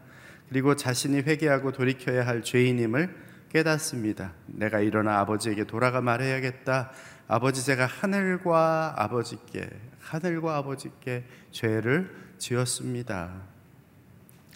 그리고 0.50 0.76
자신이 0.76 1.22
회개하고 1.22 1.72
돌이켜야 1.72 2.28
할 2.28 2.44
죄인임을 2.44 3.16
깨닫습니다. 3.50 4.34
내가 4.46 4.82
일어나 4.82 5.20
아버지에게 5.20 5.64
돌아가 5.64 6.02
말해야겠다. 6.02 6.92
아버지 7.28 7.66
제가 7.66 7.88
하늘과 7.88 8.94
아버지께 8.98 9.68
하늘과 10.00 10.58
아버지께 10.58 11.24
죄를 11.50 12.14
지었습니다. 12.38 13.32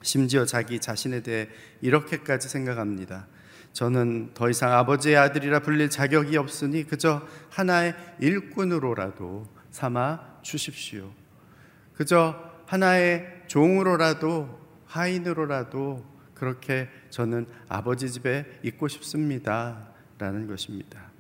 심지어 0.04 0.45
자기 0.45 0.80
자신에 0.80 1.21
대해 1.21 1.49
이렇게까지 1.82 2.47
생각합니다. 2.47 3.25
저는 3.73 4.32
더 4.36 4.49
이상 4.49 4.71
아버지의 4.73 5.17
아들이라 5.17 5.60
불릴 5.60 5.89
자격이 5.89 6.38
없으니 6.38 6.84
그저 6.84 7.23
하나의 7.49 7.95
일꾼으로라도 8.19 9.59
삼아 9.72 10.40
주십시오. 10.42 11.12
그저 11.96 12.36
하나의 12.66 13.44
종으로라도 13.48 14.60
하인으로라도 14.86 16.06
그렇게 16.34 16.88
저는 17.10 17.48
아버지 17.68 18.10
집에 18.10 18.46
있고 18.64 18.88
싶습니다. 18.88 19.90
라는 20.18 20.48
것입니다. 20.48 21.12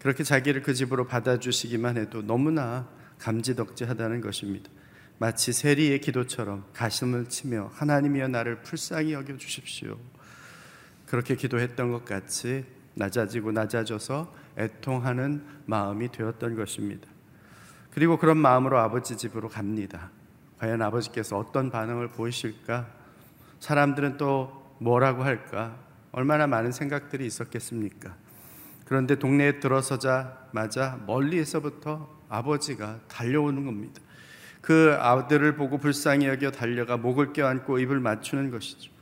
그렇게 0.00 0.24
자기를 0.24 0.62
그 0.62 0.74
집으로 0.74 1.06
받아주시기만 1.06 1.96
해도 1.96 2.22
너무나 2.22 2.88
감지덕지하다는 3.18 4.20
것입니다. 4.20 4.70
마치 5.18 5.52
세리의 5.52 6.00
기도처럼 6.00 6.64
가슴을 6.72 7.28
치며 7.28 7.70
하나님이여 7.74 8.28
나를 8.28 8.62
불쌍히 8.62 9.12
여겨 9.12 9.36
주십시오. 9.36 9.98
그렇게 11.06 11.34
기도했던 11.34 11.90
것 11.90 12.04
같이 12.04 12.64
낮아지고 12.94 13.52
낮아져서 13.52 14.34
애통하는 14.58 15.44
마음이 15.66 16.10
되었던 16.12 16.54
것입니다. 16.56 17.08
그리고 17.98 18.16
그런 18.16 18.36
마음으로 18.36 18.78
아버지 18.78 19.16
집으로 19.16 19.48
갑니다. 19.48 20.12
과연 20.60 20.80
아버지께서 20.82 21.36
어떤 21.36 21.68
반응을 21.68 22.06
보이실까? 22.06 22.86
사람들은 23.58 24.18
또 24.18 24.76
뭐라고 24.78 25.24
할까? 25.24 25.76
얼마나 26.12 26.46
많은 26.46 26.70
생각들이 26.70 27.26
있었겠습니까? 27.26 28.14
그런데 28.84 29.16
동네에 29.16 29.58
들어서자마자 29.58 31.00
멀리에서부터 31.08 32.08
아버지가 32.28 33.00
달려오는 33.08 33.64
겁니다. 33.64 34.00
그 34.60 34.96
아들을 35.00 35.56
보고 35.56 35.78
불쌍히 35.78 36.28
여겨 36.28 36.52
달려가 36.52 36.96
목을 36.96 37.32
껴안고 37.32 37.80
입을 37.80 37.98
맞추는 37.98 38.52
것이죠. 38.52 38.92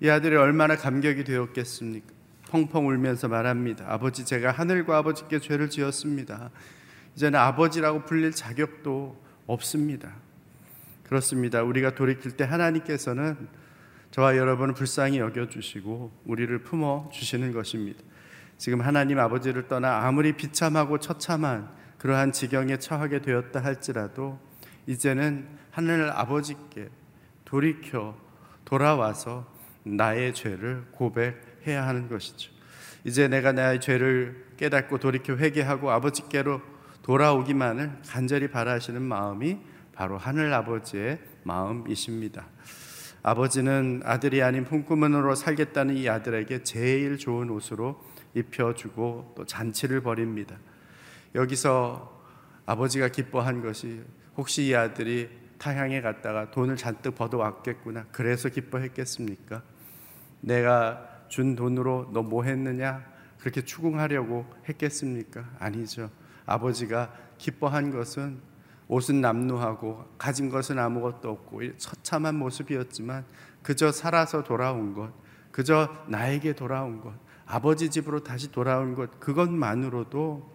이 0.00 0.08
아들이 0.08 0.36
얼마나 0.36 0.74
감격이 0.74 1.24
되었겠습니까? 1.24 2.06
펑펑 2.48 2.88
울면서 2.88 3.28
말합니다. 3.28 3.84
아버지, 3.88 4.24
제가 4.24 4.52
하늘과 4.52 4.96
아버지께 4.96 5.38
죄를 5.38 5.68
지었습니다. 5.68 6.50
이제는 7.16 7.38
아버지라고 7.38 8.04
불릴 8.04 8.32
자격도 8.32 9.20
없습니다. 9.46 10.12
그렇습니다. 11.04 11.62
우리가 11.62 11.94
돌이킬 11.94 12.32
때 12.32 12.44
하나님께서는 12.44 13.48
저와 14.10 14.36
여러분을 14.36 14.74
불쌍히 14.74 15.18
여겨주시고 15.18 16.12
우리를 16.26 16.58
품어 16.62 17.10
주시는 17.12 17.52
것입니다. 17.52 18.02
지금 18.58 18.80
하나님 18.80 19.18
아버지를 19.18 19.68
떠나 19.68 20.06
아무리 20.06 20.34
비참하고 20.34 20.98
처참한 20.98 21.68
그러한 21.98 22.32
지경에 22.32 22.78
처하게 22.78 23.20
되었다 23.20 23.62
할지라도 23.62 24.38
이제는 24.86 25.48
하늘 25.70 26.10
아버지께 26.10 26.88
돌이켜 27.44 28.16
돌아와서 28.64 29.46
나의 29.84 30.34
죄를 30.34 30.84
고백해야 30.92 31.86
하는 31.86 32.08
것이죠. 32.08 32.50
이제 33.04 33.28
내가 33.28 33.52
나의 33.52 33.80
죄를 33.80 34.46
깨닫고 34.56 34.98
돌이켜 34.98 35.36
회개하고 35.36 35.90
아버지께로 35.90 36.71
돌아오기만을 37.02 37.98
간절히 38.06 38.48
바라시는 38.48 39.02
마음이 39.02 39.58
바로 39.92 40.18
하늘 40.18 40.52
아버지의 40.54 41.20
마음이십니다. 41.42 42.46
아버지는 43.22 44.02
아들이 44.04 44.42
아닌 44.42 44.64
품꾼으로 44.64 45.34
살겠다는 45.34 45.96
이 45.96 46.08
아들에게 46.08 46.62
제일 46.64 47.18
좋은 47.18 47.50
옷으로 47.50 48.02
입혀주고 48.34 49.34
또 49.36 49.44
잔치를 49.44 50.00
벌입니다. 50.00 50.56
여기서 51.34 52.20
아버지가 52.66 53.08
기뻐한 53.08 53.62
것이 53.62 54.02
혹시 54.36 54.66
이 54.66 54.74
아들이 54.74 55.28
타향에 55.58 56.00
갔다가 56.00 56.50
돈을 56.50 56.76
잔뜩 56.76 57.14
벌어왔겠구나. 57.14 58.06
그래서 58.10 58.48
기뻐했겠습니까? 58.48 59.62
내가 60.40 61.08
준 61.28 61.54
돈으로 61.54 62.10
너 62.12 62.22
뭐 62.22 62.42
했느냐? 62.42 63.04
그렇게 63.38 63.64
추궁하려고 63.64 64.46
했겠습니까? 64.68 65.48
아니죠. 65.58 66.10
아버지가 66.52 67.12
기뻐한 67.38 67.90
것은 67.90 68.40
옷은 68.88 69.20
남루하고 69.20 70.04
가진 70.18 70.50
것은 70.50 70.78
아무것도 70.78 71.30
없고 71.30 71.76
처참한 71.78 72.36
모습이었지만 72.36 73.24
그저 73.62 73.90
살아서 73.90 74.44
돌아온 74.44 74.92
것, 74.92 75.12
그저 75.50 75.88
나에게 76.08 76.54
돌아온 76.54 77.00
것, 77.00 77.14
아버지 77.46 77.90
집으로 77.90 78.22
다시 78.22 78.50
돌아온 78.52 78.94
것 78.94 79.18
그것만으로도 79.18 80.50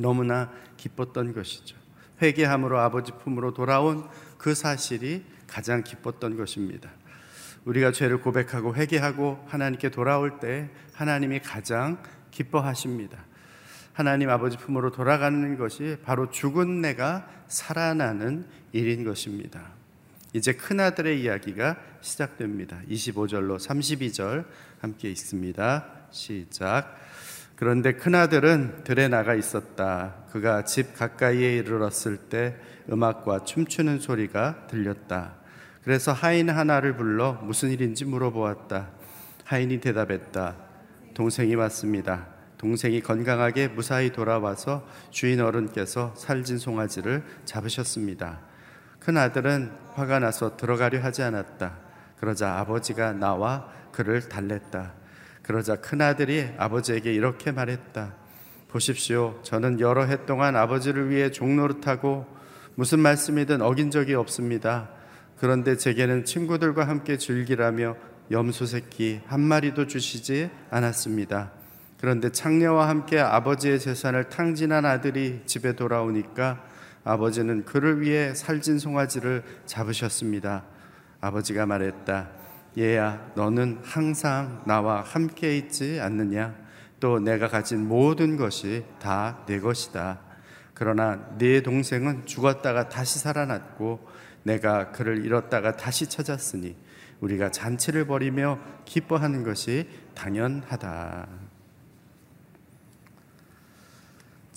너무나 0.00 0.50
기뻤던 0.76 1.34
것이죠. 1.34 1.76
회개함으로 2.22 2.78
아버지 2.78 3.12
품으로 3.12 3.52
돌아온 3.52 4.08
그 4.38 4.54
사실이 4.54 5.24
가장 5.46 5.82
기뻤던 5.82 6.36
것입니다. 6.36 6.90
우리가 7.64 7.92
죄를 7.92 8.20
고백하고 8.20 8.74
회개하고 8.74 9.44
하나님께 9.48 9.90
돌아올 9.90 10.38
때 10.38 10.70
하나님이 10.94 11.40
가장 11.40 12.02
기뻐하십니다. 12.30 13.29
하나님 13.92 14.30
아버지 14.30 14.56
품으로 14.56 14.90
돌아가는 14.90 15.56
것이 15.58 15.96
바로 16.04 16.30
죽은 16.30 16.80
내가 16.80 17.28
살아나는 17.48 18.46
일인 18.72 19.04
것입니다. 19.04 19.72
이제 20.32 20.52
큰아들의 20.52 21.20
이야기가 21.22 21.76
시작됩니다. 22.00 22.80
25절로 22.88 23.58
32절 23.58 24.44
함께 24.80 25.10
읽습니다. 25.10 25.86
시작. 26.10 26.96
그런데 27.56 27.92
큰아들은 27.92 28.84
들에 28.84 29.08
나가 29.08 29.34
있었다. 29.34 30.14
그가 30.30 30.64
집 30.64 30.94
가까이에 30.94 31.56
이르렀을 31.56 32.16
때 32.16 32.56
음악과 32.90 33.44
춤추는 33.44 33.98
소리가 33.98 34.66
들렸다. 34.68 35.34
그래서 35.82 36.12
하인 36.12 36.48
하나를 36.48 36.96
불러 36.96 37.34
무슨 37.42 37.70
일인지 37.70 38.04
물어보았다. 38.04 38.88
하인이 39.44 39.80
대답했다. 39.80 40.56
동생이 41.14 41.54
왔습니다. 41.56 42.39
동생이 42.60 43.00
건강하게 43.00 43.68
무사히 43.68 44.12
돌아와서 44.12 44.86
주인 45.08 45.40
어른께서 45.40 46.12
살진 46.14 46.58
송아지를 46.58 47.24
잡으셨습니다. 47.46 48.40
큰 48.98 49.16
아들은 49.16 49.72
화가 49.94 50.18
나서 50.18 50.58
들어가려 50.58 51.02
하지 51.02 51.22
않았다. 51.22 51.78
그러자 52.18 52.58
아버지가 52.58 53.14
나와 53.14 53.66
그를 53.92 54.28
달랬다. 54.28 54.92
그러자 55.42 55.76
큰 55.76 56.02
아들이 56.02 56.50
아버지에게 56.58 57.14
이렇게 57.14 57.50
말했다. 57.50 58.14
보십시오. 58.68 59.40
저는 59.42 59.80
여러 59.80 60.04
해 60.04 60.26
동안 60.26 60.54
아버지를 60.54 61.08
위해 61.08 61.30
종노릇하고 61.30 62.26
무슨 62.74 63.00
말씀이든 63.00 63.62
어긴 63.62 63.90
적이 63.90 64.16
없습니다. 64.16 64.90
그런데 65.38 65.78
제게는 65.78 66.26
친구들과 66.26 66.86
함께 66.86 67.16
즐기라며 67.16 67.96
염소 68.30 68.66
새끼 68.66 69.22
한 69.28 69.40
마리도 69.40 69.86
주시지 69.86 70.50
않았습니다. 70.68 71.52
그런데 72.00 72.32
창녀와 72.32 72.88
함께 72.88 73.20
아버지의 73.20 73.78
재산을 73.78 74.30
탕진한 74.30 74.86
아들이 74.86 75.42
집에 75.44 75.74
돌아오니까 75.74 76.64
아버지는 77.04 77.66
그를 77.66 78.00
위해 78.00 78.34
살진 78.34 78.78
송아지를 78.78 79.42
잡으셨습니다. 79.66 80.64
아버지가 81.20 81.66
말했다. 81.66 82.30
얘야, 82.78 83.32
너는 83.34 83.80
항상 83.82 84.62
나와 84.66 85.02
함께 85.02 85.58
있지 85.58 86.00
않느냐? 86.00 86.54
또 87.00 87.18
내가 87.18 87.48
가진 87.48 87.86
모든 87.86 88.36
것이 88.36 88.84
다 88.98 89.44
내 89.46 89.60
것이다. 89.60 90.20
그러나 90.72 91.18
네 91.36 91.60
동생은 91.60 92.24
죽었다가 92.24 92.88
다시 92.88 93.18
살아났고 93.18 94.08
내가 94.44 94.90
그를 94.92 95.26
잃었다가 95.26 95.76
다시 95.76 96.08
찾았으니 96.08 96.76
우리가 97.20 97.50
잔치를 97.50 98.06
벌이며 98.06 98.58
기뻐하는 98.86 99.44
것이 99.44 99.86
당연하다. 100.14 101.49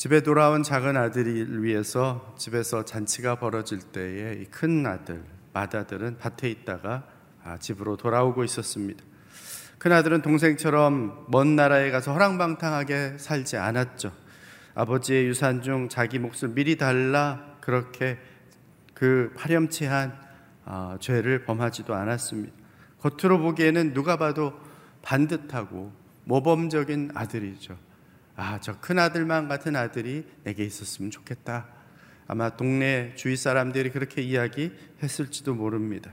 집에 0.03 0.19
돌아온 0.19 0.63
작은 0.63 0.97
아들을 0.97 1.63
위해서 1.63 2.35
집에서 2.37 2.83
잔치가 2.83 3.35
벌어질 3.35 3.79
때에 3.79 4.43
큰 4.51 4.85
아들, 4.85 5.23
맏아들은 5.53 6.17
밭에 6.17 6.49
있다가 6.49 7.07
아, 7.41 7.57
집으로 7.57 7.95
돌아오고 7.95 8.43
있었습니다. 8.43 9.01
큰 9.77 9.93
아들은 9.93 10.21
동생처럼 10.21 11.27
먼 11.29 11.55
나라에 11.55 11.89
가서 11.89 12.11
허랑방탕하게 12.11 13.17
살지 13.17 13.55
않았죠. 13.55 14.11
아버지의 14.75 15.25
유산 15.25 15.61
중 15.61 15.87
자기 15.87 16.19
몫을 16.19 16.49
미리 16.49 16.75
달라 16.75 17.55
그렇게 17.61 18.17
그 18.93 19.31
파렴치한 19.37 20.19
어, 20.65 20.97
죄를 20.99 21.45
범하지도 21.45 21.95
않았습니다. 21.95 22.53
겉으로 22.99 23.39
보기에는 23.39 23.93
누가 23.93 24.17
봐도 24.17 24.51
반듯하고 25.01 25.93
모범적인 26.25 27.11
아들이죠. 27.15 27.92
아, 28.35 28.59
저 28.59 28.79
큰 28.79 28.97
아들만 28.99 29.47
같은 29.47 29.75
아들이 29.75 30.25
내게 30.43 30.63
있었으면 30.65 31.11
좋겠다. 31.11 31.67
아마 32.27 32.49
동네 32.49 33.13
주위 33.15 33.35
사람들이 33.35 33.91
그렇게 33.91 34.21
이야기했을지도 34.21 35.53
모릅니다. 35.53 36.11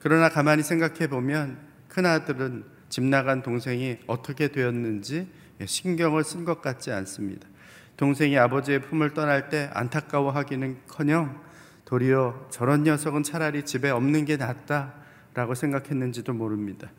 그러나 0.00 0.28
가만히 0.28 0.62
생각해 0.62 1.06
보면 1.08 1.58
큰 1.88 2.04
아들은 2.04 2.64
집 2.88 3.04
나간 3.04 3.42
동생이 3.42 3.98
어떻게 4.06 4.48
되었는지 4.48 5.28
신경을 5.64 6.24
쓴 6.24 6.44
것 6.44 6.60
같지 6.60 6.92
않습니다. 6.92 7.48
동생이 7.96 8.36
아버지의 8.38 8.82
품을 8.82 9.14
떠날 9.14 9.48
때 9.48 9.70
안타까워하기는커녕 9.72 11.40
도리어 11.86 12.48
저런 12.50 12.82
녀석은 12.82 13.22
차라리 13.22 13.64
집에 13.64 13.88
없는 13.90 14.26
게 14.26 14.36
낫다라고 14.36 15.54
생각했는지도 15.54 16.34
모릅니다. 16.34 16.90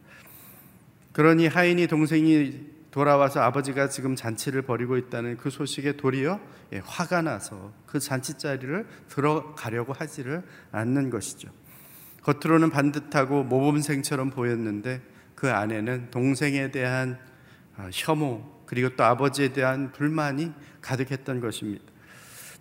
그러니 1.11 1.47
하인이 1.47 1.85
동생이 1.87 2.76
돌아와서 2.91 3.41
아버지가 3.41 3.89
지금 3.89 4.15
잔치를 4.15 4.61
벌이고 4.61 4.97
있다는 4.97 5.37
그 5.37 5.49
소식에 5.49 5.97
도리어 5.97 6.39
예, 6.73 6.81
화가 6.85 7.21
나서 7.21 7.71
그 7.85 7.99
잔치 7.99 8.37
자리를 8.37 8.85
들어가려고 9.07 9.93
하지를 9.93 10.43
않는 10.71 11.09
것이죠. 11.09 11.49
겉으로는 12.23 12.69
반듯하고 12.69 13.43
모범생처럼 13.43 14.31
보였는데 14.31 15.01
그 15.35 15.51
안에는 15.51 16.09
동생에 16.11 16.71
대한 16.71 17.19
아, 17.77 17.89
혐오 17.93 18.43
그리고 18.65 18.89
또 18.95 19.03
아버지에 19.03 19.53
대한 19.53 19.91
불만이 19.91 20.51
가득했던 20.81 21.39
것입니다. 21.39 21.85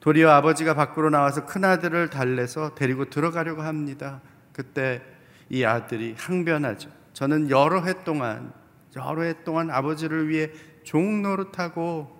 도리어 0.01 0.31
아버지가 0.31 0.75
밖으로 0.75 1.11
나와서 1.11 1.47
큰 1.47 1.65
아들을 1.65 2.11
달래서 2.11 2.75
데리고 2.75 3.07
들어가려고 3.11 3.63
합니다. 3.63 4.21
그때 4.53 5.03
이 5.49 5.65
아들이 5.65 6.15
항변하죠. 6.17 6.91
저는 7.13 7.51
여러 7.51 7.83
해 7.83 8.05
동안 8.05 8.53
여러 8.97 9.23
해 9.23 9.45
동안 9.45 9.71
아버지를 9.71 10.29
위해 10.29 10.51
종 10.83 11.23
노릇하고 11.23 12.17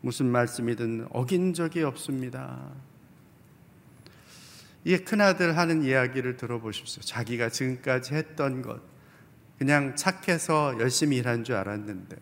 무슨 0.00 0.26
말씀이든 0.26 1.08
어긴 1.10 1.54
적이 1.54 1.82
없습니다. 1.84 2.70
이 4.84 4.96
큰아들 4.98 5.56
하는 5.56 5.82
이야기를 5.82 6.36
들어보십시오. 6.36 7.02
자기가 7.02 7.50
지금까지 7.50 8.14
했던 8.14 8.62
것, 8.62 8.80
그냥 9.58 9.94
착해서 9.94 10.76
열심히 10.80 11.18
일한 11.18 11.44
줄 11.44 11.54
알았는데, 11.54 12.16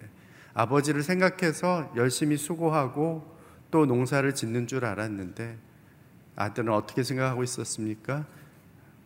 아버지를 0.52 1.02
생각해서 1.02 1.90
열심히 1.96 2.36
수고하고 2.36 3.38
또 3.70 3.86
농사를 3.86 4.34
짓는 4.34 4.66
줄 4.66 4.84
알았는데, 4.84 5.56
아들은 6.36 6.72
어떻게 6.72 7.02
생각하고 7.02 7.42
있었습니까? 7.42 8.26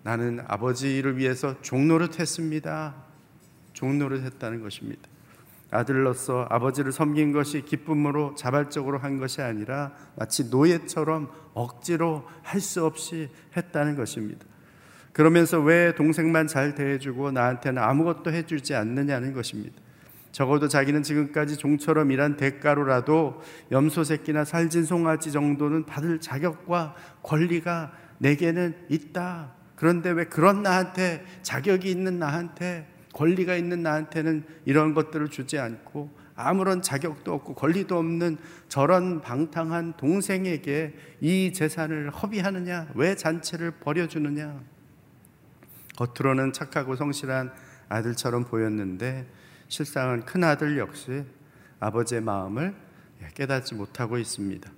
나는 0.03 0.41
아버지를 0.49 1.17
위해서 1.17 1.61
종노릇 1.63 2.19
했습니다. 2.19 3.14
종노릇 3.75 4.25
했다는 4.25 4.63
것입니다. 4.63 5.03
아들로서 5.71 6.47
아버지를 6.51 6.93
섬긴 6.93 7.33
것이 7.33 7.63
기쁨으로 7.63 8.35
자발적으로 8.37 8.99
한 8.99 9.19
것이 9.19 9.43
아니라 9.43 9.93
마치 10.17 10.49
노예처럼 10.49 11.31
억지로 11.53 12.27
할 12.43 12.61
수 12.61 12.85
없이 12.85 13.29
했다는 13.57 13.97
것입니다. 13.97 14.47
그러면서 15.13 15.61
왜 15.61 15.95
동생만 15.95 16.47
잘 16.47 16.75
대해주고 16.75 17.33
나한테는 17.33 17.83
아무것도 17.83 18.33
해주지 18.33 18.75
않느냐는 18.75 19.33
것입니다. 19.33 19.77
적어도 20.33 20.67
자기는 20.67 21.05
지금까지 21.05 21.57
종처럼 21.57 22.11
일한 22.11 22.37
대가로라도 22.37 23.41
염소 23.71 24.03
새끼나 24.03 24.45
살진 24.45 24.85
송아지 24.85 25.31
정도는 25.31 25.87
받을 25.87 26.21
자격과 26.21 26.97
권리가 27.23 27.93
내게는 28.19 28.75
있다. 28.89 29.53
그런데 29.77 30.11
왜 30.11 30.25
그런 30.25 30.63
나한테 30.63 31.25
자격이 31.43 31.89
있는 31.89 32.19
나한테 32.19 32.89
권리가 33.15 33.55
있는 33.57 33.83
나한테는 33.83 34.45
이런 34.65 34.93
것들을 34.93 35.29
주지 35.29 35.59
않고 35.59 36.11
아무런 36.37 36.83
자격도 36.83 37.33
없고 37.33 37.55
권리도 37.55 37.97
없는 37.97 38.39
저런 38.69 39.21
방탕한 39.21 39.95
동생에게 39.97 40.95
이 41.21 41.53
재산을 41.53 42.11
허비하느냐? 42.11 42.89
왜 42.95 43.15
잔치를 43.15 43.71
벌여주느냐? 43.81 44.61
겉으로는 45.97 46.53
착하고 46.53 46.97
성실한 46.97 47.53
아들처럼 47.89 48.45
보였는데 48.45 49.27
실상은 49.69 50.25
큰 50.25 50.43
아들 50.43 50.77
역시 50.79 51.25
아버지의 51.79 52.21
마음을 52.21 52.75
깨닫지 53.35 53.75
못하고 53.77 54.19
있습니다. 54.19 54.71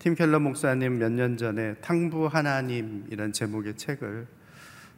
팀 0.00 0.14
켈러 0.14 0.40
목사님 0.40 0.98
몇 0.98 1.12
년 1.12 1.36
전에 1.36 1.74
탕부 1.74 2.26
하나님이란 2.26 3.32
제목의 3.32 3.76
책을 3.76 4.26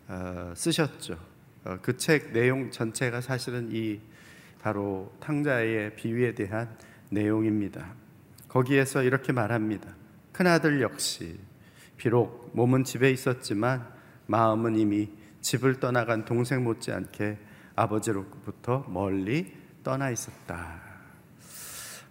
어, 0.09 0.53
쓰셨죠. 0.57 1.32
어, 1.65 1.79
그책 1.81 2.33
내용 2.33 2.71
전체가 2.71 3.21
사실은 3.21 3.69
이 3.73 4.01
바로 4.61 5.13
탕자의 5.21 5.97
비유에 5.97 6.35
대한 6.35 6.69
내용입니다. 7.11 7.95
거기에서 8.49 9.03
이렇게 9.03 9.33
말합니다. 9.33 9.89
큰아들 10.33 10.81
역시 10.81 11.39
비록 11.97 12.51
몸은 12.55 12.85
집에 12.85 13.11
있었지만 13.11 13.87
마음은 14.27 14.77
이미 14.79 15.11
집을 15.41 15.81
떠나간 15.81 16.25
동생 16.25 16.65
못지않게 16.65 17.39
아버지로부터 17.77 18.85
멀리 18.89 19.53
떠나 19.83 20.11
있었다. 20.11 20.81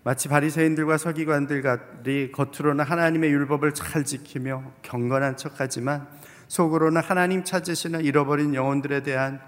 마치 0.03 0.29
바리새인들과 0.29 0.97
서기관들이 0.97 2.31
겉으로는 2.31 2.83
하나님의 2.83 3.31
율법을 3.31 3.73
잘 3.73 4.03
지키며 4.03 4.71
경건한 4.81 5.37
척하지만 5.37 6.07
속으로는 6.51 7.01
하나님 7.01 7.45
찾으시는 7.45 8.03
잃어버린 8.03 8.53
영혼들에 8.53 9.03
대한 9.03 9.39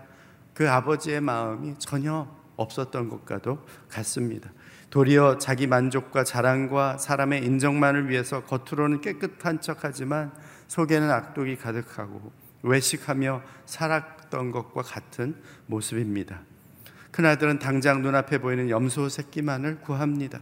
그 0.53 0.69
아버지의 0.69 1.19
마음이 1.19 1.75
전혀 1.77 2.33
없었던 2.55 3.09
것과도 3.09 3.59
같습니다. 3.89 4.53
도리어 4.89 5.37
자기 5.37 5.67
만족과 5.67 6.23
자랑과 6.23 6.97
사람의 6.97 7.43
인정만을 7.43 8.09
위해서 8.09 8.45
겉으로는 8.45 9.01
깨끗한 9.01 9.59
척하지만 9.59 10.31
속에는 10.69 11.11
악독이 11.11 11.57
가득하고 11.57 12.31
외식하며 12.61 13.41
살았던 13.65 14.51
것과 14.51 14.81
같은 14.83 15.35
모습입니다. 15.65 16.39
큰아들은 17.11 17.59
당장 17.59 18.01
눈앞에 18.01 18.37
보이는 18.37 18.69
염소 18.69 19.09
새끼만을 19.09 19.81
구합니다. 19.81 20.39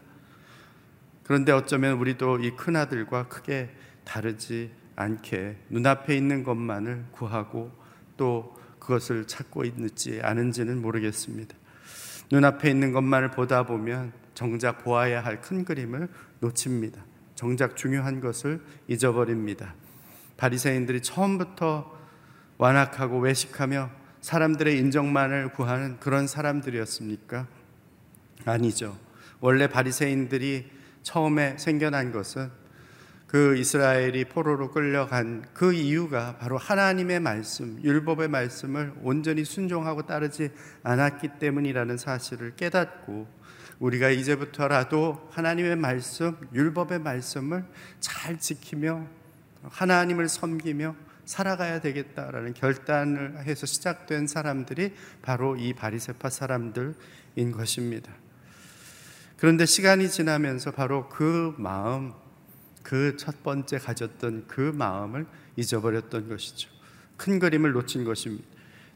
그런데 1.24 1.54
어쩌면 1.54 1.98
우리도 1.98 2.38
이 2.38 2.56
큰아들과 2.56 3.30
크게 3.30 3.72
다르지 4.06 4.80
않게 4.96 5.58
눈앞에 5.70 6.16
있는 6.16 6.44
것만을 6.44 7.06
구하고 7.12 7.72
또 8.18 8.56
그것을 8.80 9.28
찾고 9.28 9.64
있는지 9.66 10.20
아는지는 10.22 10.82
모르겠습니다. 10.82 11.56
눈앞에 12.32 12.70
있는 12.70 12.92
것만을 12.92 13.32
보다 13.32 13.64
보면 13.66 14.14
정작 14.34 14.84
보아야 14.84 15.24
할 15.24 15.42
큰 15.42 15.66
그림을 15.66 16.08
놓칩니다. 16.40 17.04
정작 17.36 17.76
중요한 17.76 18.22
것을 18.22 18.62
잊어버립니다. 18.88 19.76
바리새인들이 20.38 21.02
처음부터 21.02 21.98
완악하고 22.58 23.20
외식하며 23.20 23.90
사람들의 24.22 24.78
인정만을 24.78 25.54
구하는 25.54 26.00
그런 26.00 26.28
사람들이었습니까? 26.28 27.48
아니죠. 28.46 28.98
원래 29.40 29.68
바리새인들이 29.68 30.70
처음에 31.04 31.58
생겨난 31.58 32.12
것은 32.12 32.52
그 33.32 33.56
이스라엘이 33.56 34.26
포로로 34.26 34.72
끌려간 34.72 35.46
그 35.54 35.72
이유가 35.72 36.36
바로 36.38 36.58
하나님의 36.58 37.22
말씀, 37.22 37.82
율법의 37.82 38.28
말씀을 38.28 38.92
온전히 39.04 39.46
순종하고 39.46 40.06
따르지 40.06 40.52
않았기 40.84 41.40
때문이라는 41.40 41.96
사실을 41.96 42.58
깨닫고 42.58 43.26
우리가 43.80 44.10
이제부터라도 44.10 45.30
하나님의 45.32 45.78
말씀, 45.78 46.36
율법의 46.54 47.00
말씀을 47.00 47.64
잘 48.02 48.38
지키며 48.38 49.08
하나님을 49.64 50.28
섬기며 50.28 50.94
살아가야 51.24 51.80
되겠다라는 51.80 52.54
결단을 52.54 53.46
해서 53.46 53.66
시작된 53.66 54.28
사람들이 54.28 54.94
바로 55.22 55.56
이 55.56 55.72
바리세파 55.72 56.30
사람들인 56.30 57.54
것입니다. 57.54 58.12
그런데 59.38 59.66
시간이 59.66 60.10
지나면서 60.10 60.72
바로 60.72 61.08
그 61.08 61.56
마음, 61.58 62.12
그 62.84 63.16
첫 63.18 63.44
번째 63.44 63.78
가졌던 63.78 64.48
그 64.48 64.62
마음을 64.62 65.26
잊어버렸던 65.56 66.30
것이죠. 66.30 66.70
큰 67.18 67.40
그림을 67.40 67.72
놓친 67.72 68.04
것입니다. 68.04 68.48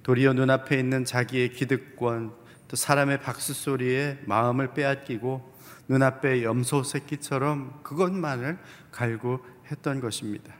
도리어 0.03 0.33
눈앞에 0.33 0.79
있는 0.79 1.05
자기의 1.05 1.53
기득권, 1.53 2.33
또 2.67 2.75
사람의 2.75 3.21
박수 3.21 3.53
소리에 3.53 4.19
마음을 4.25 4.73
빼앗기고 4.73 5.55
눈앞에 5.87 6.43
염소 6.43 6.83
새끼처럼 6.83 7.81
그것만을 7.83 8.57
갈구했던 8.91 9.99
것입니다. 10.01 10.53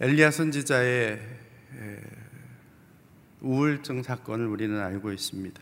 엘리야 0.00 0.30
선지자의 0.30 1.20
우울증 3.40 4.02
사건을 4.02 4.46
우리는 4.46 4.80
알고 4.80 5.12
있습니다. 5.12 5.60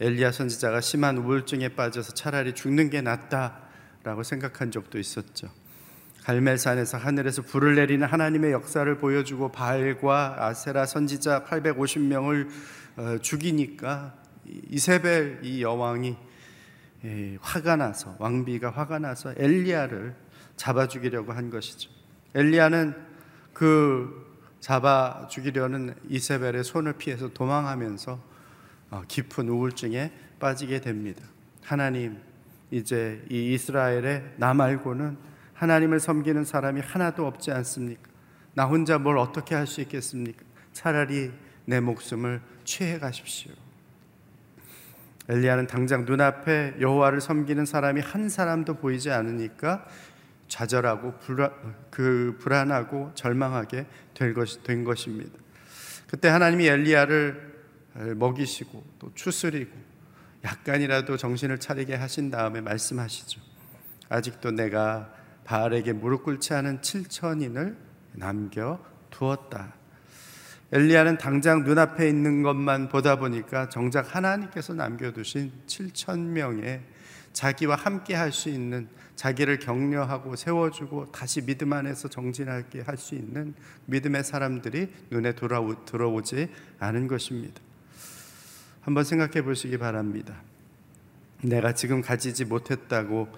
엘리야 0.00 0.32
선지자가 0.32 0.80
심한 0.80 1.18
우울증에 1.18 1.70
빠져서 1.70 2.14
차라리 2.14 2.54
죽는 2.54 2.90
게 2.90 3.00
낫다 3.00 3.63
라고 4.04 4.22
생각한 4.22 4.70
적도 4.70 4.98
있었죠. 4.98 5.48
갈멜산에서 6.24 6.98
하늘에서 6.98 7.42
불을 7.42 7.74
내리는 7.74 8.06
하나님의 8.06 8.52
역사를 8.52 8.96
보여주고 8.98 9.50
바알과 9.50 10.46
아세라 10.46 10.86
선지자 10.86 11.44
850명을 11.44 12.48
어, 12.96 13.18
죽이니까 13.20 14.14
이세벨 14.70 15.40
이 15.42 15.62
여왕이 15.62 16.16
화가 17.40 17.76
나서 17.76 18.16
왕비가 18.18 18.70
화가 18.70 18.98
나서 18.98 19.34
엘리야를 19.36 20.14
잡아 20.56 20.86
죽이려고 20.86 21.32
한 21.32 21.50
것이죠. 21.50 21.90
엘리야는 22.34 22.94
그 23.52 24.24
잡아 24.60 25.26
죽이려는 25.28 25.94
이세벨의 26.08 26.64
손을 26.64 26.94
피해서 26.94 27.32
도망하면서 27.32 28.34
어, 28.90 29.02
깊은 29.08 29.48
우울증에 29.48 30.12
빠지게 30.40 30.80
됩니다. 30.80 31.22
하나님, 31.62 32.18
이제 32.74 33.24
이 33.30 33.54
이스라엘에 33.54 34.34
나 34.36 34.52
말고는 34.52 35.16
하나님을 35.52 36.00
섬기는 36.00 36.44
사람이 36.44 36.80
하나도 36.80 37.24
없지 37.24 37.52
않습니까? 37.52 38.02
나 38.54 38.64
혼자 38.64 38.98
뭘 38.98 39.16
어떻게 39.16 39.54
할 39.54 39.68
수 39.68 39.80
있겠습니까? 39.82 40.42
차라리 40.72 41.30
내 41.66 41.78
목숨을 41.78 42.40
취해 42.64 42.98
가십시오. 42.98 43.52
엘리야는 45.28 45.68
당장 45.68 46.04
눈앞에 46.04 46.74
여호와를 46.80 47.20
섬기는 47.20 47.64
사람이 47.64 48.00
한 48.00 48.28
사람도 48.28 48.74
보이지 48.74 49.10
않으니까 49.12 49.86
좌절하고 50.48 51.18
불안, 51.20 51.50
그 51.90 52.36
불안하고 52.40 53.12
절망하게 53.14 53.86
될 54.14 54.34
것, 54.34 54.64
된 54.64 54.82
것입니다. 54.82 55.38
그때 56.08 56.26
하나님이 56.26 56.66
엘리야를 56.66 57.54
먹이시고 58.16 58.84
또 58.98 59.12
추스리고 59.14 59.93
약간이라도 60.44 61.16
정신을 61.16 61.58
차리게 61.58 61.94
하신 61.94 62.30
다음에 62.30 62.60
말씀하시죠. 62.60 63.40
아직도 64.08 64.50
내가 64.50 65.12
바알에게 65.44 65.92
무릎 65.94 66.24
꿇지 66.24 66.54
않은 66.54 66.80
7천인을 66.80 67.76
남겨 68.12 68.78
두었다. 69.10 69.74
엘리야는 70.72 71.18
당장 71.18 71.62
눈앞에 71.64 72.08
있는 72.08 72.42
것만 72.42 72.88
보다 72.88 73.16
보니까 73.16 73.68
정작 73.68 74.14
하나님께서 74.14 74.74
남겨두신 74.74 75.52
7천 75.66 76.18
명의 76.18 76.82
자기와 77.32 77.76
함께 77.76 78.14
할 78.14 78.32
수 78.32 78.48
있는 78.48 78.88
자기를 79.16 79.60
격려하고 79.60 80.34
세워주고 80.34 81.12
다시 81.12 81.44
믿음 81.44 81.72
안에서 81.72 82.08
정진하게 82.08 82.80
할 82.82 82.96
수 82.96 83.14
있는 83.14 83.54
믿음의 83.86 84.24
사람들이 84.24 84.92
눈에 85.10 85.34
들어오지 85.34 86.48
않은 86.80 87.06
것입니다. 87.08 87.60
한번 88.84 89.02
생각해 89.02 89.42
보시기 89.42 89.78
바랍니다. 89.78 90.42
내가 91.42 91.72
지금 91.72 92.02
가지지 92.02 92.44
못했다고 92.44 93.28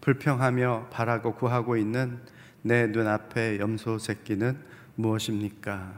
불평하며 0.00 0.88
바라고 0.90 1.34
구하고 1.34 1.76
있는 1.76 2.18
내 2.62 2.86
눈앞의 2.86 3.60
염소 3.60 3.98
새끼는 3.98 4.58
무엇입니까? 4.94 5.92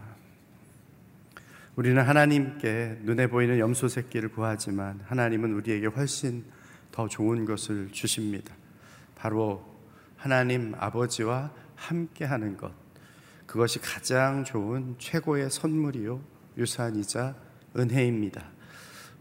우리는 1.77 2.03
하나님께 2.03 2.99
눈에 3.03 3.29
보이는 3.29 3.61
염소 3.61 3.87
새끼를 3.87 4.31
구하지만 4.31 5.01
하나님은 5.07 5.53
우리에게 5.53 5.87
훨씬 5.87 6.45
더 6.91 7.07
좋은 7.07 7.45
것을 7.45 7.91
주십니다. 7.93 8.53
바로 9.15 9.65
하나님 10.17 10.75
아버지와 10.79 11.53
함께 11.77 12.25
하는 12.25 12.57
것. 12.57 12.73
그것이 13.47 13.79
가장 13.79 14.43
좋은 14.43 14.97
최고의 14.99 15.49
선물이요. 15.51 16.21
유산이자 16.59 17.37
은혜입니다. 17.77 18.56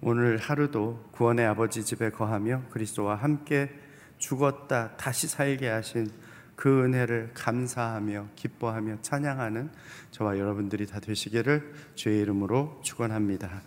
오늘 0.01 0.37
하루도 0.37 1.09
구원의 1.11 1.45
아버지 1.45 1.83
집에 1.83 2.09
거하며 2.09 2.63
그리스도와 2.69 3.15
함께 3.15 3.71
죽었다 4.17 4.95
다시 4.97 5.27
살게 5.27 5.67
하신 5.67 6.09
그 6.55 6.83
은혜를 6.83 7.31
감사하며 7.33 8.27
기뻐하며 8.35 9.01
찬양하는 9.01 9.69
저와 10.11 10.37
여러분들이 10.37 10.85
다 10.85 10.99
되시기를 10.99 11.73
주의 11.95 12.21
이름으로 12.21 12.79
축원합니다. 12.83 13.61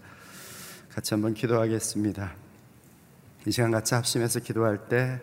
같이 0.91 1.15
한번 1.15 1.35
기도하겠습니다. 1.35 2.33
이 3.47 3.51
시간 3.51 3.71
같이 3.71 3.95
합심해서 3.95 4.41
기도할 4.41 4.89
때 4.89 5.21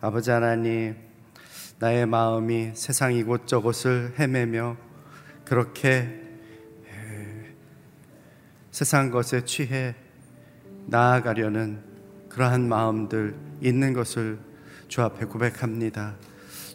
아버지 0.00 0.30
하나님, 0.30 0.96
나의 1.80 2.06
마음이 2.06 2.72
세상 2.74 3.14
이곳저곳을 3.14 4.14
헤매며 4.18 4.76
그렇게 5.44 6.24
세상 8.70 9.10
것에 9.10 9.44
취해 9.44 9.96
나아가려는 10.88 11.82
그러한 12.30 12.66
마음들 12.66 13.34
있는 13.60 13.92
것을 13.92 14.38
주 14.88 15.02
앞에 15.02 15.26
고백합니다. 15.26 16.14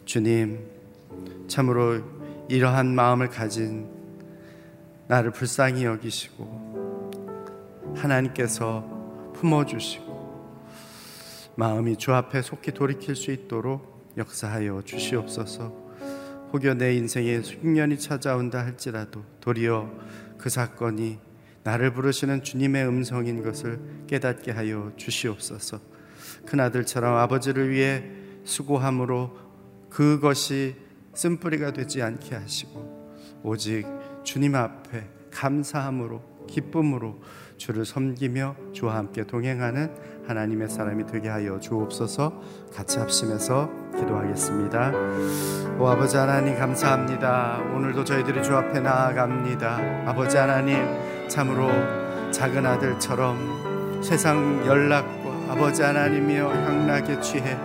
주님, 0.04 0.60
참으로 1.48 2.00
이러한 2.48 2.94
마음을 2.94 3.28
가진 3.28 3.88
나를 5.08 5.32
불쌍히 5.32 5.84
여기시고 5.84 7.10
하나님께서 7.96 9.32
품어주시고 9.34 10.14
마음이 11.56 11.96
주 11.96 12.12
앞에 12.14 12.40
속히 12.42 12.72
돌이킬 12.72 13.16
수 13.16 13.32
있도록 13.32 14.12
역사하여 14.16 14.82
주시옵소서. 14.84 15.84
혹여 16.52 16.74
내 16.74 16.94
인생에 16.94 17.40
흉년이 17.40 17.98
찾아온다 17.98 18.60
할지라도 18.64 19.24
도리어 19.40 19.90
그 20.38 20.48
사건이 20.48 21.18
나를 21.64 21.92
부르시는 21.92 22.42
주님의 22.42 22.86
음성인 22.86 23.42
것을 23.42 23.80
깨닫게 24.06 24.52
하여 24.52 24.92
주시옵소서. 24.96 25.80
큰 26.46 26.60
아들처럼 26.60 27.16
아버지를 27.16 27.70
위해 27.70 28.04
수고함으로 28.44 29.36
그것이 29.88 30.76
쓴뿌리가 31.14 31.72
되지 31.72 32.02
않게 32.02 32.34
하시고 32.34 33.40
오직 33.42 33.86
주님 34.24 34.54
앞에 34.54 35.08
감사함으로 35.30 36.46
기쁨으로 36.48 37.20
주를 37.56 37.84
섬기며 37.84 38.56
주와 38.72 38.96
함께 38.96 39.24
동행하는 39.24 39.94
하나님의 40.26 40.68
사람이 40.68 41.06
되게 41.06 41.28
하여 41.28 41.60
주옵소서 41.60 42.42
같이 42.74 42.98
합심해서 42.98 43.70
기도하겠습니다. 43.96 44.92
오 45.78 45.86
아버지 45.86 46.16
하나님 46.16 46.58
감사합니다. 46.58 47.58
오늘도 47.74 48.04
저희들이 48.04 48.42
주 48.42 48.54
앞에 48.54 48.80
나아갑니다. 48.80 50.04
아버지 50.06 50.36
하나님 50.36 51.13
참으로 51.28 51.70
작은 52.30 52.64
아들처럼 52.66 54.00
세상 54.02 54.64
연락과 54.66 55.52
아버지 55.52 55.82
하나님이여 55.82 56.48
향락에 56.48 57.20
취해 57.20 57.56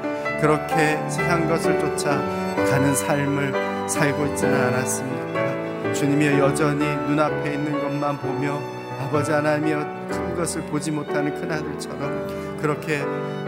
그렇게 0.41 0.97
세상 1.09 1.47
것을 1.47 1.79
쫓아 1.79 2.17
가는 2.55 2.95
삶을 2.95 3.89
살고 3.89 4.25
있지는 4.27 4.53
않았습니까? 4.53 5.93
주님이 5.93 6.39
여전히 6.39 6.85
눈앞에 7.07 7.53
있는 7.53 7.73
것만 7.81 8.17
보며 8.19 8.59
아버지 9.01 9.31
하나님이여 9.31 10.07
큰 10.09 10.35
것을 10.35 10.61
보지 10.63 10.91
못하는 10.91 11.33
큰 11.33 11.51
아들처럼 11.51 12.48
그렇게 12.61 12.99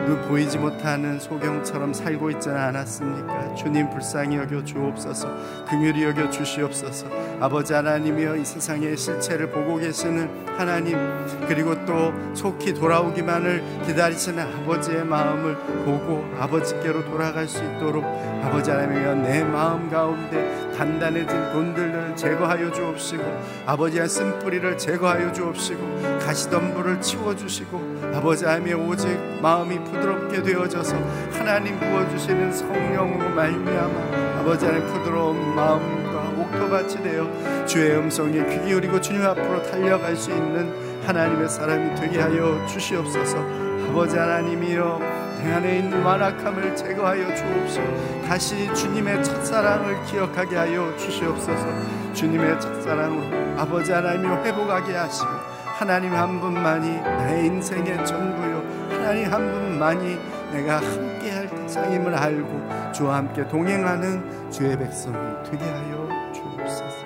눈 0.05 0.19
보이지 0.27 0.57
못하는 0.57 1.19
소경처럼 1.19 1.93
살고 1.93 2.31
있지는 2.31 2.57
않았습니까? 2.57 3.53
주님 3.55 3.89
불쌍히 3.89 4.37
여겨 4.37 4.63
주옵소서 4.63 5.65
긍휼히 5.69 6.03
여겨 6.03 6.29
주시옵소서 6.29 7.07
아버지 7.39 7.73
하나님이여 7.73 8.37
이 8.37 8.45
세상의 8.45 8.97
실체를 8.97 9.51
보고 9.51 9.77
계시는 9.77 10.47
하나님 10.57 10.97
그리고 11.47 11.75
또 11.85 12.13
속히 12.33 12.73
돌아오기만을 12.73 13.63
기다리시는 13.85 14.39
아버지의 14.39 15.05
마음을 15.05 15.55
보고 15.85 16.25
아버지께로 16.39 17.05
돌아갈 17.05 17.47
수 17.47 17.63
있도록 17.63 18.03
아버지 18.43 18.71
하나님이여 18.71 19.15
내 19.15 19.43
마음 19.43 19.89
가운데 19.89 20.71
단단해진 20.77 21.51
돈들을 21.51 22.15
제거하여 22.15 22.71
주옵시고 22.71 23.23
아버지의 23.67 24.09
쓴뿌리를 24.09 24.77
제거하여 24.77 25.31
주옵시고 25.31 26.19
가시덤불을 26.19 27.01
치워 27.01 27.35
주시고 27.35 27.90
아버지 28.13 28.45
하나님의 28.45 28.73
오직 28.73 29.07
마음이 29.41 29.83
부드럽게 29.85 30.43
되어져서 30.43 30.95
하나님 31.31 31.79
부어주시는 31.79 32.51
성령으로 32.51 33.29
말미암아 33.29 34.39
아버지 34.39 34.65
하나님 34.65 34.87
부드러운 34.87 35.55
마음과 35.55 36.33
옥토밭이 36.41 37.03
되어 37.03 37.65
주의 37.65 37.95
음성에 37.97 38.45
귀 38.45 38.65
기울이고 38.65 38.99
주님 38.99 39.23
앞으로 39.23 39.63
달려갈 39.63 40.15
수 40.15 40.31
있는 40.31 40.91
하나님의 41.05 41.49
사람이 41.49 41.95
되게 41.95 42.19
하여 42.19 42.65
주시옵소서. 42.67 43.37
아버지 43.89 44.17
하나님이여 44.17 44.99
내 45.43 45.53
안에 45.53 45.79
있는 45.79 46.03
완악함을 46.03 46.75
제거하여 46.75 47.35
주옵시고 47.35 48.21
다시 48.27 48.71
주님의 48.73 49.23
첫사랑을 49.23 50.03
기억하게 50.05 50.55
하여 50.55 50.95
주시옵소서. 50.97 51.65
주님의 52.13 52.59
첫사랑으로 52.59 53.59
아버지 53.59 53.91
하나님을 53.91 54.45
회복하게 54.45 54.93
하시고 54.93 55.29
하나님 55.81 56.13
한 56.13 56.39
분만이 56.39 57.01
나의 57.01 57.47
인생의 57.47 58.05
전부요 58.05 58.57
하나님 58.91 59.33
한 59.33 59.51
분만이 59.51 60.15
내가 60.53 60.77
함께할 60.77 61.49
대상임을 61.49 62.13
알고 62.13 62.91
주와 62.91 63.15
함께 63.15 63.47
동행하는 63.47 64.51
주의 64.51 64.77
백성이 64.77 65.17
되게 65.43 65.65
하여 65.65 66.31
주옵소서 66.33 67.05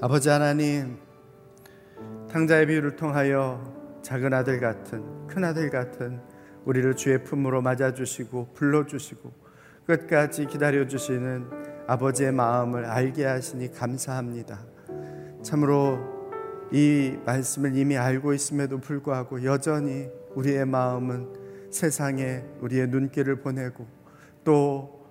아버지 0.00 0.28
하나님 0.30 0.98
탕자의 2.28 2.66
비유를 2.66 2.96
통하여 2.96 3.62
작은 4.02 4.34
아들 4.34 4.58
같은 4.58 5.28
큰 5.28 5.44
아들 5.44 5.70
같은 5.70 6.20
우리를 6.64 6.96
주의 6.96 7.22
품으로 7.22 7.62
맞아주시고 7.62 8.54
불러주시고 8.54 9.32
끝까지 9.86 10.46
기다려주시는 10.46 11.86
아버지의 11.86 12.32
마음을 12.32 12.84
알게 12.84 13.24
하시니 13.24 13.72
감사합니다. 13.72 14.58
참으로 15.40 16.17
이 16.70 17.16
말씀을 17.24 17.76
이미 17.76 17.96
알고 17.96 18.34
있음에도 18.34 18.78
불구하고 18.78 19.44
여전히 19.44 20.08
우리의 20.34 20.66
마음은 20.66 21.28
세상에 21.70 22.44
우리의 22.60 22.88
눈길을 22.88 23.40
보내고 23.40 23.86
또 24.44 25.06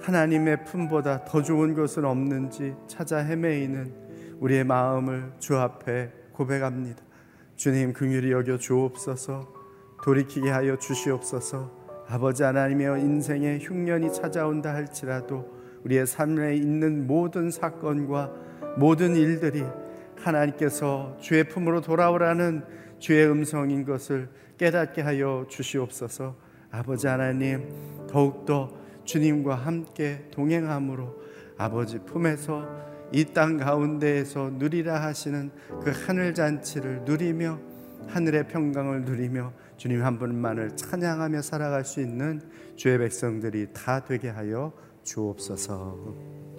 하나님의 0.00 0.64
품보다 0.64 1.24
더 1.24 1.42
좋은 1.42 1.74
것은 1.74 2.04
없는지 2.04 2.74
찾아 2.86 3.18
헤매이는 3.18 3.94
우리의 4.40 4.64
마음을 4.64 5.32
주 5.38 5.56
앞에 5.56 6.10
고백합니다. 6.32 7.02
주님 7.56 7.92
긍휼히 7.92 8.32
여겨 8.32 8.58
주옵소서 8.58 9.52
돌이키게 10.02 10.50
하여 10.50 10.76
주시옵소서 10.76 11.70
아버지 12.08 12.42
하나님의 12.42 13.00
인생에 13.00 13.58
흉년이 13.60 14.12
찾아온다 14.12 14.74
할지라도 14.74 15.48
우리의 15.84 16.06
삶에 16.06 16.56
있는 16.56 17.06
모든 17.06 17.50
사건과 17.50 18.32
모든 18.76 19.14
일들이 19.14 19.64
하나님께서 20.22 21.16
주의 21.20 21.44
품으로 21.44 21.80
돌아오라는 21.80 22.64
주의 22.98 23.26
음성인 23.26 23.84
것을 23.84 24.28
깨닫게 24.58 25.02
하여 25.02 25.46
주시옵소서 25.48 26.36
아버지 26.70 27.06
하나님 27.06 27.68
더욱더 28.08 28.70
주님과 29.04 29.54
함께 29.54 30.26
동행함으로 30.30 31.22
아버지 31.58 31.98
품에서 31.98 32.66
이 33.12 33.24
땅 33.34 33.58
가운데에서 33.58 34.52
누리라 34.54 35.02
하시는 35.02 35.50
그 35.82 35.92
하늘 36.06 36.32
잔치를 36.34 37.02
누리며 37.04 37.58
하늘의 38.08 38.48
평강을 38.48 39.04
누리며 39.04 39.52
주님 39.76 40.02
한 40.02 40.18
분만을 40.18 40.76
찬양하며 40.76 41.42
살아갈 41.42 41.84
수 41.84 42.00
있는 42.00 42.40
주의 42.76 42.96
백성들이 42.98 43.68
다 43.74 44.04
되게 44.04 44.28
하여 44.28 44.72
주옵소서. 45.02 46.51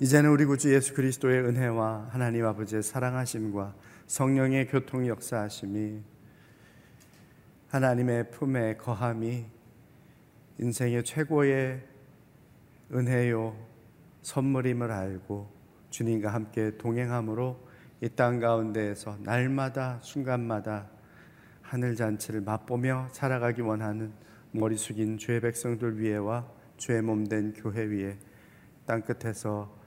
이제는 0.00 0.30
우리 0.30 0.44
구주 0.44 0.74
예수 0.74 0.92
그리스도의 0.92 1.44
은혜와 1.44 2.08
하나님 2.10 2.44
아버지의 2.46 2.82
사랑하심과 2.82 3.74
성령의 4.08 4.66
교통 4.66 5.06
역사하심이 5.06 6.02
하나님의 7.68 8.30
품에 8.32 8.76
거함이 8.76 9.44
인생의 10.58 11.04
최고의 11.04 11.80
은혜요 12.92 13.56
선물임을 14.22 14.90
알고 14.90 15.48
주님과 15.90 16.34
함께 16.34 16.76
동행함으로 16.76 17.56
이 18.00 18.08
땅 18.08 18.40
가운데에서 18.40 19.16
날마다 19.20 20.00
순간마다 20.02 20.90
하늘 21.62 21.94
잔치를 21.94 22.40
맛보며 22.40 23.08
살아가기 23.12 23.62
원하는 23.62 24.12
머리 24.50 24.76
숙인 24.76 25.18
주의 25.18 25.40
백성들 25.40 26.00
위에와 26.00 26.46
주의 26.76 27.00
몸된 27.00 27.54
교회 27.54 27.84
위에 27.84 28.18
땅 28.86 29.02
끝에서 29.02 29.83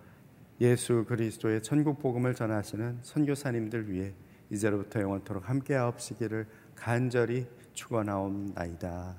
예수 0.60 1.06
그리스도의 1.08 1.62
천국 1.62 2.00
복음을 2.00 2.34
전하시는 2.34 3.00
선교사님들 3.04 3.92
위해 3.92 4.14
이제로부터 4.50 5.02
영원토록 5.02 5.48
함께하옵시기를 5.48 6.48
간절히 6.76 7.48
축원하옵나이다. 7.74 9.16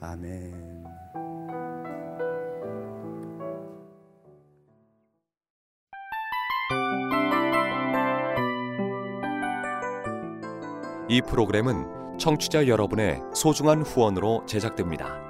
아멘. 0.00 0.84
이 11.08 11.20
프로그램은 11.22 12.18
청취자 12.18 12.68
여러분의 12.68 13.20
소중한 13.34 13.82
후원으로 13.82 14.46
제작됩니다. 14.46 15.29